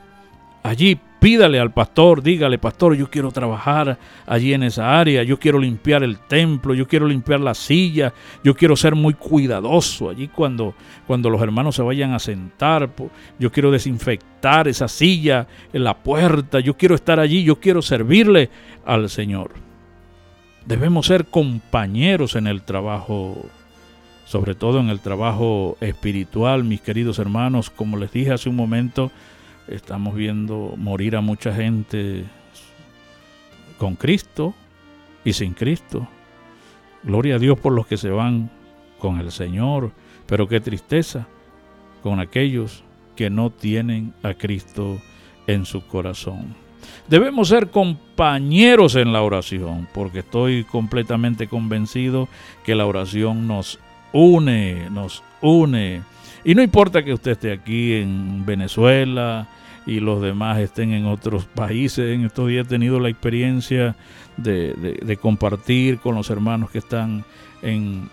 allí 0.63 1.01
Pídale 1.21 1.59
al 1.59 1.73
pastor, 1.73 2.23
dígale, 2.23 2.59
pastor, 2.59 2.95
yo 2.95 3.11
quiero 3.11 3.33
trabajar 3.33 3.99
allí 4.25 4.55
en 4.55 4.63
esa 4.63 5.01
área, 5.01 5.25
yo 5.25 5.37
quiero 5.37 5.59
limpiar 5.59 6.05
el 6.05 6.17
templo, 6.17 6.75
yo 6.75 6.87
quiero 6.87 7.09
limpiar 7.09 7.41
la 7.41 7.55
silla, 7.55 8.15
yo 8.45 8.55
quiero 8.55 8.77
ser 8.77 8.95
muy 8.95 9.15
cuidadoso 9.15 10.11
allí 10.11 10.29
cuando, 10.29 10.75
cuando 11.09 11.29
los 11.29 11.43
hermanos 11.43 11.75
se 11.75 11.83
vayan 11.83 12.15
a 12.15 12.21
sentar, 12.21 12.91
yo 13.37 13.51
quiero 13.51 13.73
desinfectar 13.73 14.69
esa 14.69 14.87
silla 14.87 15.49
en 15.73 15.83
la 15.83 15.99
puerta, 15.99 16.61
yo 16.61 16.77
quiero 16.77 16.95
estar 16.95 17.19
allí, 17.19 17.43
yo 17.43 17.59
quiero 17.59 17.83
servirle 17.83 18.49
al 18.87 19.11
Señor. 19.11 19.68
Debemos 20.69 21.07
ser 21.07 21.25
compañeros 21.25 22.37
en 22.37 22.47
el 22.47 22.61
trabajo, 22.63 23.47
sobre 24.27 24.55
todo 24.55 24.81
en 24.81 24.91
el 24.91 25.01
trabajo 25.01 25.79
espiritual, 25.81 26.63
mis 26.63 26.83
queridos 26.83 27.19
hermanos, 27.19 27.71
como 27.71 27.97
les 27.97 28.13
dije 28.13 28.33
hace 28.33 28.51
un 28.51 28.57
momento, 28.57 29.11
Estamos 29.69 30.15
viendo 30.15 30.73
morir 30.79 31.15
a 31.15 31.21
mucha 31.21 31.55
gente 31.55 32.25
con 33.77 33.97
Cristo 33.97 34.55
y 35.25 35.35
sin 35.35 35.53
Cristo. 35.53 36.09
Gloria 37.03 37.37
a 37.37 37.39
Dios 37.39 37.61
por 37.61 37.75
los 37.75 37.87
que 37.87 37.99
se 37.99 38.09
van 38.09 38.51
con 38.99 39.21
el 39.21 39.31
Señor, 39.31 39.93
pero 40.27 40.49
qué 40.49 40.61
tristeza 40.61 41.29
con 42.03 42.19
aquellos 42.19 42.83
que 43.15 43.29
no 43.29 43.51
tienen 43.51 44.15
a 44.23 44.33
Cristo 44.33 44.99
en 45.47 45.67
su 45.67 45.87
corazón. 45.87 46.68
Debemos 47.09 47.49
ser 47.49 47.71
compañeros 47.71 48.97
en 48.97 49.13
la 49.13 49.23
oración, 49.23 49.89
porque 49.95 50.21
estoy 50.21 50.65
completamente 50.65 51.49
convencido 51.49 52.29
que 52.65 52.75
la 52.75 52.87
oración 52.87 53.47
nos 53.47 53.79
une, 54.13 54.89
nos 54.91 55.23
une. 55.41 56.03
Y 56.45 56.55
no 56.55 56.63
importa 56.63 57.05
que 57.05 57.15
usted 57.15 57.33
esté 57.33 57.53
aquí 57.53 57.95
en 57.95 58.45
Venezuela, 58.45 59.49
y 59.89 60.01
los 60.01 60.21
demás 60.21 60.59
estén 60.59 60.93
en 60.93 61.07
otros 61.07 61.47
países. 61.47 62.15
En 62.15 62.27
estos 62.27 62.47
días 62.47 62.67
he 62.67 62.69
tenido 62.69 63.01
la 63.01 63.09
experiencia 63.09 63.97
de, 64.37 65.19
compartir 65.21 65.99
con 65.99 66.15
los 66.15 66.29
hermanos 66.29 66.71
que 66.71 66.79
están 66.79 67.25
en, 67.63 68.11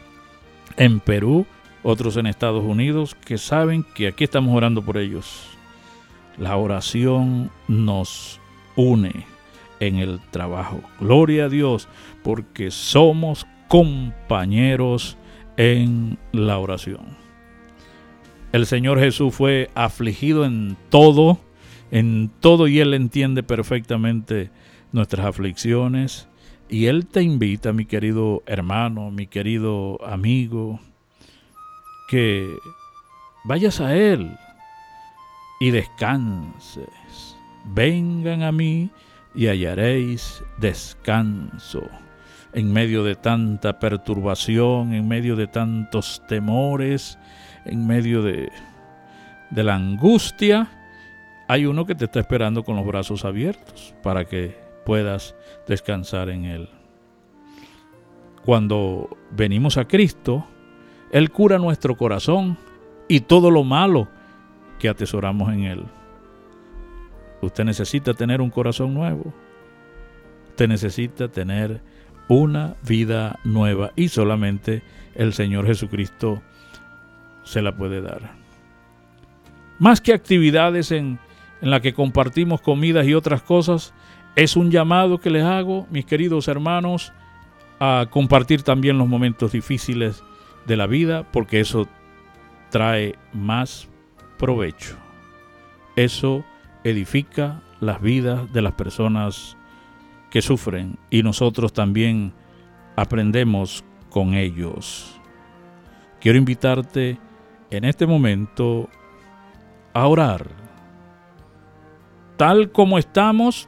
en 0.77 1.01
Perú, 1.01 1.45
otros 1.83 2.15
en 2.15 2.27
Estados 2.27 2.63
Unidos, 2.63 3.13
que 3.13 3.38
saben 3.38 3.85
que 3.93 4.07
aquí 4.07 4.23
estamos 4.23 4.55
orando 4.55 4.83
por 4.83 4.97
ellos. 4.97 5.49
La 6.38 6.55
oración 6.55 7.51
nos 7.67 8.39
une 8.75 9.25
en 9.79 9.97
el 9.97 10.19
trabajo. 10.31 10.81
Gloria 10.99 11.45
a 11.45 11.49
Dios, 11.49 11.88
porque 12.23 12.71
somos 12.71 13.45
compañeros 13.67 15.17
en 15.57 16.17
la 16.31 16.57
oración. 16.59 17.17
El 18.51 18.65
Señor 18.65 18.99
Jesús 18.99 19.35
fue 19.35 19.69
afligido 19.75 20.45
en 20.45 20.77
todo, 20.89 21.39
en 21.91 22.31
todo 22.39 22.67
y 22.67 22.79
Él 22.79 22.93
entiende 22.93 23.43
perfectamente 23.43 24.49
nuestras 24.91 25.25
aflicciones. 25.25 26.29
Y 26.69 26.85
Él 26.85 27.05
te 27.05 27.21
invita, 27.21 27.73
mi 27.73 27.85
querido 27.85 28.43
hermano, 28.45 29.11
mi 29.11 29.27
querido 29.27 29.99
amigo, 30.05 30.79
que 32.07 32.47
vayas 33.43 33.81
a 33.81 33.95
Él 33.95 34.31
y 35.59 35.71
descanses. 35.71 37.04
Vengan 37.65 38.43
a 38.43 38.51
mí 38.51 38.89
y 39.34 39.47
hallaréis 39.47 40.43
descanso. 40.58 41.89
En 42.54 42.71
medio 42.71 43.04
de 43.04 43.15
tanta 43.15 43.80
perturbación, 43.80 44.93
en 44.93 45.08
medio 45.08 45.36
de 45.36 45.47
tantos 45.47 46.21
temores, 46.28 47.17
en 47.65 47.86
medio 47.86 48.21
de, 48.21 48.49
la 49.51 49.75
angustia, 49.75 50.69
hay 51.47 51.65
uno 51.65 51.86
que 51.86 51.95
te 51.95 52.06
está 52.06 52.21
esperando 52.21 52.63
con 52.63 52.78
los 52.78 52.86
brazos 52.86 53.25
abiertos 53.25 53.93
para 54.01 54.25
que 54.25 54.58
puedas 54.86 55.36
descansar 55.67 56.30
en 56.30 56.45
Él. 56.45 56.69
Cuando 58.45 59.17
venimos 59.32 59.78
a 59.78 59.86
Cristo, 59.86 60.45
Él 61.12 61.32
cura 61.32 61.58
nuestro 61.58 61.97
corazón 61.97 62.58
y 63.08 63.21
todo 63.21 63.51
lo 63.51 63.63
malo 63.63 64.08
que 64.80 64.88
atesoramos 64.88 65.51
en 65.51 65.63
Él. 65.63 65.86
Usted 67.41 67.63
necesita 67.65 68.13
tener 68.13 68.41
un 68.41 68.49
corazón 68.49 68.93
nuevo. 68.93 69.33
Usted 70.49 70.67
necesita 70.67 71.27
tener 71.27 71.81
una 72.27 72.75
vida 72.87 73.39
nueva 73.43 73.91
y 73.95 74.07
solamente 74.07 74.81
el 75.13 75.33
Señor 75.33 75.67
Jesucristo 75.67 76.41
se 77.43 77.61
la 77.61 77.75
puede 77.75 78.01
dar. 78.01 78.31
Más 79.77 80.01
que 80.01 80.13
actividades 80.13 80.91
en 80.91 81.19
en 81.61 81.71
la 81.71 81.81
que 81.81 81.93
compartimos 81.93 82.61
comidas 82.61 83.07
y 83.07 83.13
otras 83.13 83.41
cosas, 83.41 83.93
es 84.35 84.55
un 84.55 84.71
llamado 84.71 85.19
que 85.19 85.29
les 85.29 85.43
hago, 85.43 85.87
mis 85.89 86.05
queridos 86.05 86.47
hermanos, 86.47 87.13
a 87.79 88.05
compartir 88.09 88.63
también 88.63 88.97
los 88.97 89.07
momentos 89.07 89.53
difíciles 89.53 90.23
de 90.67 90.77
la 90.77 90.87
vida 90.87 91.25
porque 91.31 91.59
eso 91.59 91.87
trae 92.69 93.15
más 93.33 93.87
provecho. 94.37 94.95
Eso 95.95 96.45
edifica 96.85 97.61
las 97.81 97.99
vidas 97.99 98.53
de 98.53 98.61
las 98.61 98.73
personas 98.73 99.57
que 100.29 100.41
sufren 100.41 100.97
y 101.09 101.23
nosotros 101.23 101.73
también 101.73 102.31
aprendemos 102.95 103.83
con 104.09 104.35
ellos. 104.35 105.19
Quiero 106.21 106.37
invitarte 106.37 107.17
en 107.71 107.85
este 107.85 108.05
momento 108.05 108.87
a 109.93 110.07
orar. 110.07 110.47
Tal 112.37 112.71
como 112.71 112.99
estamos 112.99 113.67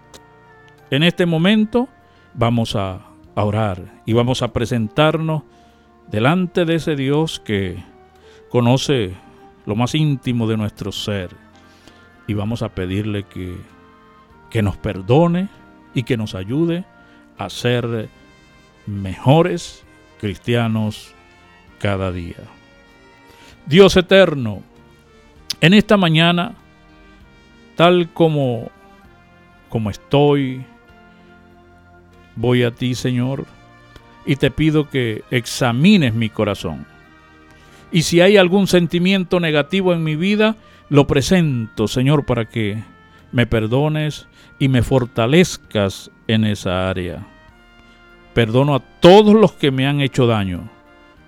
en 0.91 1.01
este 1.01 1.25
momento, 1.25 1.89
vamos 2.33 2.75
a, 2.75 3.01
orar 3.35 4.01
y 4.05 4.13
vamos 4.13 4.41
a 4.41 4.51
presentarnos 4.51 5.43
delante 6.09 6.65
de 6.65 6.75
ese 6.75 6.95
Dios 6.95 7.39
que 7.39 7.83
conoce 8.49 9.13
lo 9.65 9.75
más 9.75 9.93
íntimo 9.93 10.47
de 10.47 10.57
nuestro 10.57 10.91
ser 10.91 11.46
y 12.27 12.33
vamos 12.33 12.61
a 12.61 12.69
pedirle 12.69 13.23
que, 13.23 13.55
que 14.49 14.61
nos 14.61 14.77
perdone 14.77 15.47
y 15.93 16.03
que 16.03 16.17
nos 16.17 16.35
ayude 16.35 16.85
a 17.37 17.49
ser 17.49 18.09
mejores 18.85 19.83
cristianos 20.19 21.13
cada 21.79 22.11
día. 22.11 22.37
Dios 23.65 23.95
eterno, 23.97 24.61
en 25.61 25.73
esta 25.73 25.97
mañana, 25.97 26.55
tal 27.75 28.09
como, 28.13 28.71
como 29.69 29.89
estoy, 29.89 30.65
voy 32.35 32.63
a 32.63 32.71
ti, 32.71 32.95
Señor, 32.95 33.45
y 34.25 34.35
te 34.35 34.51
pido 34.51 34.89
que 34.89 35.23
examines 35.31 36.13
mi 36.13 36.29
corazón. 36.29 36.85
Y 37.91 38.03
si 38.03 38.21
hay 38.21 38.37
algún 38.37 38.67
sentimiento 38.67 39.39
negativo 39.39 39.93
en 39.93 40.03
mi 40.03 40.15
vida, 40.15 40.55
lo 40.89 41.07
presento, 41.07 41.87
Señor, 41.87 42.25
para 42.25 42.45
que 42.45 42.83
me 43.31 43.45
perdones 43.45 44.27
y 44.59 44.67
me 44.69 44.83
fortalezcas 44.83 46.11
en 46.27 46.45
esa 46.45 46.89
área. 46.89 47.27
Perdono 48.33 48.75
a 48.75 48.79
todos 48.79 49.35
los 49.35 49.53
que 49.53 49.71
me 49.71 49.87
han 49.87 50.01
hecho 50.01 50.27
daño, 50.27 50.69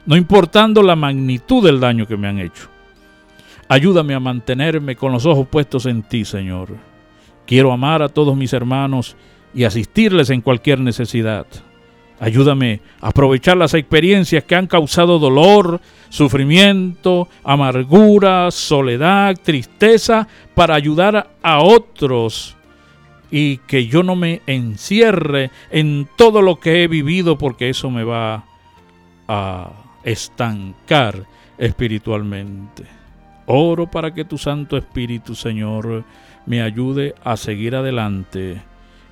no 0.06 0.16
importando 0.16 0.82
la 0.82 0.96
magnitud 0.96 1.64
del 1.64 1.80
daño 1.80 2.08
que 2.08 2.18
me 2.18 2.28
han 2.28 2.40
hecho. 2.40 2.70
Ayúdame 3.68 4.16
a 4.16 4.20
mantenerme 4.20 4.96
con 4.96 5.12
los 5.12 5.26
ojos 5.26 5.48
puestos 5.48 5.86
en 5.86 6.04
ti, 6.04 6.26
Señor. 6.26 6.76
Quiero 7.46 7.72
amar 7.72 8.02
a 8.02 8.10
todos 8.10 8.36
mis 8.36 8.54
hermanos 8.54 9.16
y 9.54 9.64
asistirles 9.64 10.30
en 10.30 10.42
cualquier 10.42 10.80
necesidad. 10.80 11.46
Ayúdame 12.20 12.82
a 13.00 13.10
aprovechar 13.10 13.56
las 13.56 13.74
experiencias 13.74 14.44
que 14.44 14.56
han 14.56 14.68
causado 14.68 15.20
dolor, 15.20 15.80
sufrimiento, 16.10 17.30
amargura, 17.44 18.52
soledad, 18.52 19.38
tristeza, 19.42 20.28
para 20.54 20.76
ayudar 20.76 21.32
a 21.42 21.60
otros 21.60 22.58
y 23.32 23.58
que 23.58 23.88
yo 23.88 24.04
no 24.04 24.16
me 24.16 24.42
encierre 24.48 25.52
en 25.72 26.08
todo 26.18 26.42
lo 26.42 26.60
que 26.60 26.84
he 26.84 26.88
vivido 26.88 27.38
porque 27.38 27.70
eso 27.70 27.90
me 27.90 28.04
va 28.04 28.46
a 29.28 29.72
estancar 30.04 31.26
espiritualmente. 31.58 32.84
Oro 33.46 33.90
para 33.90 34.14
que 34.14 34.26
tu 34.26 34.38
Santo 34.38 34.78
Espíritu, 34.78 35.36
Señor, 35.36 36.04
me 36.46 36.62
ayude 36.62 37.16
a 37.24 37.38
seguir 37.38 37.76
adelante. 37.76 38.62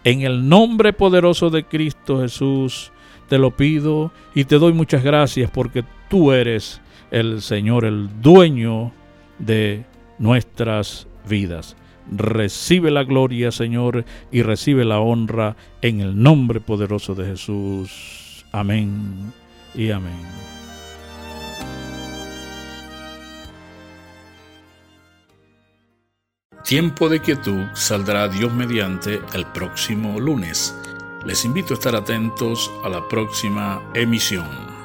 En 0.04 0.22
el 0.22 0.48
nombre 0.48 0.94
poderoso 0.94 1.50
de 1.50 1.66
Cristo 1.66 2.22
Jesús, 2.22 2.92
te 3.28 3.38
lo 3.38 3.52
pido 3.52 4.12
y 4.34 4.46
te 4.46 4.58
doy 4.58 4.74
muchas 4.74 5.04
gracias 5.04 5.52
porque 5.52 5.84
tú 6.10 6.32
eres 6.32 6.82
el 7.12 7.42
Señor, 7.42 7.86
el 7.86 8.22
dueño 8.22 8.92
de 9.40 9.86
nuestras 10.18 11.08
vidas. 11.28 11.76
Recibe 12.10 12.90
la 12.90 13.04
gloria, 13.04 13.52
Señor, 13.52 14.06
y 14.32 14.42
recibe 14.42 14.86
la 14.86 15.00
honra 15.00 15.58
en 15.82 16.00
el 16.00 16.22
nombre 16.22 16.62
poderoso 16.62 17.16
de 17.16 17.26
Jesús. 17.26 18.46
Amén 18.52 19.34
y 19.76 19.92
amén. 19.92 20.16
Tiempo 26.64 27.08
de 27.08 27.22
quietud 27.22 27.64
saldrá 27.76 28.28
Dios 28.28 28.54
mediante 28.54 29.22
el 29.34 29.46
próximo 29.54 30.20
lunes. 30.20 30.76
Les 31.26 31.44
invito 31.46 31.74
a 31.74 31.76
estar 31.76 31.96
atentos 31.96 32.72
a 32.84 32.90
la 32.90 33.08
próxima 33.08 33.82
emisión. 33.94 34.77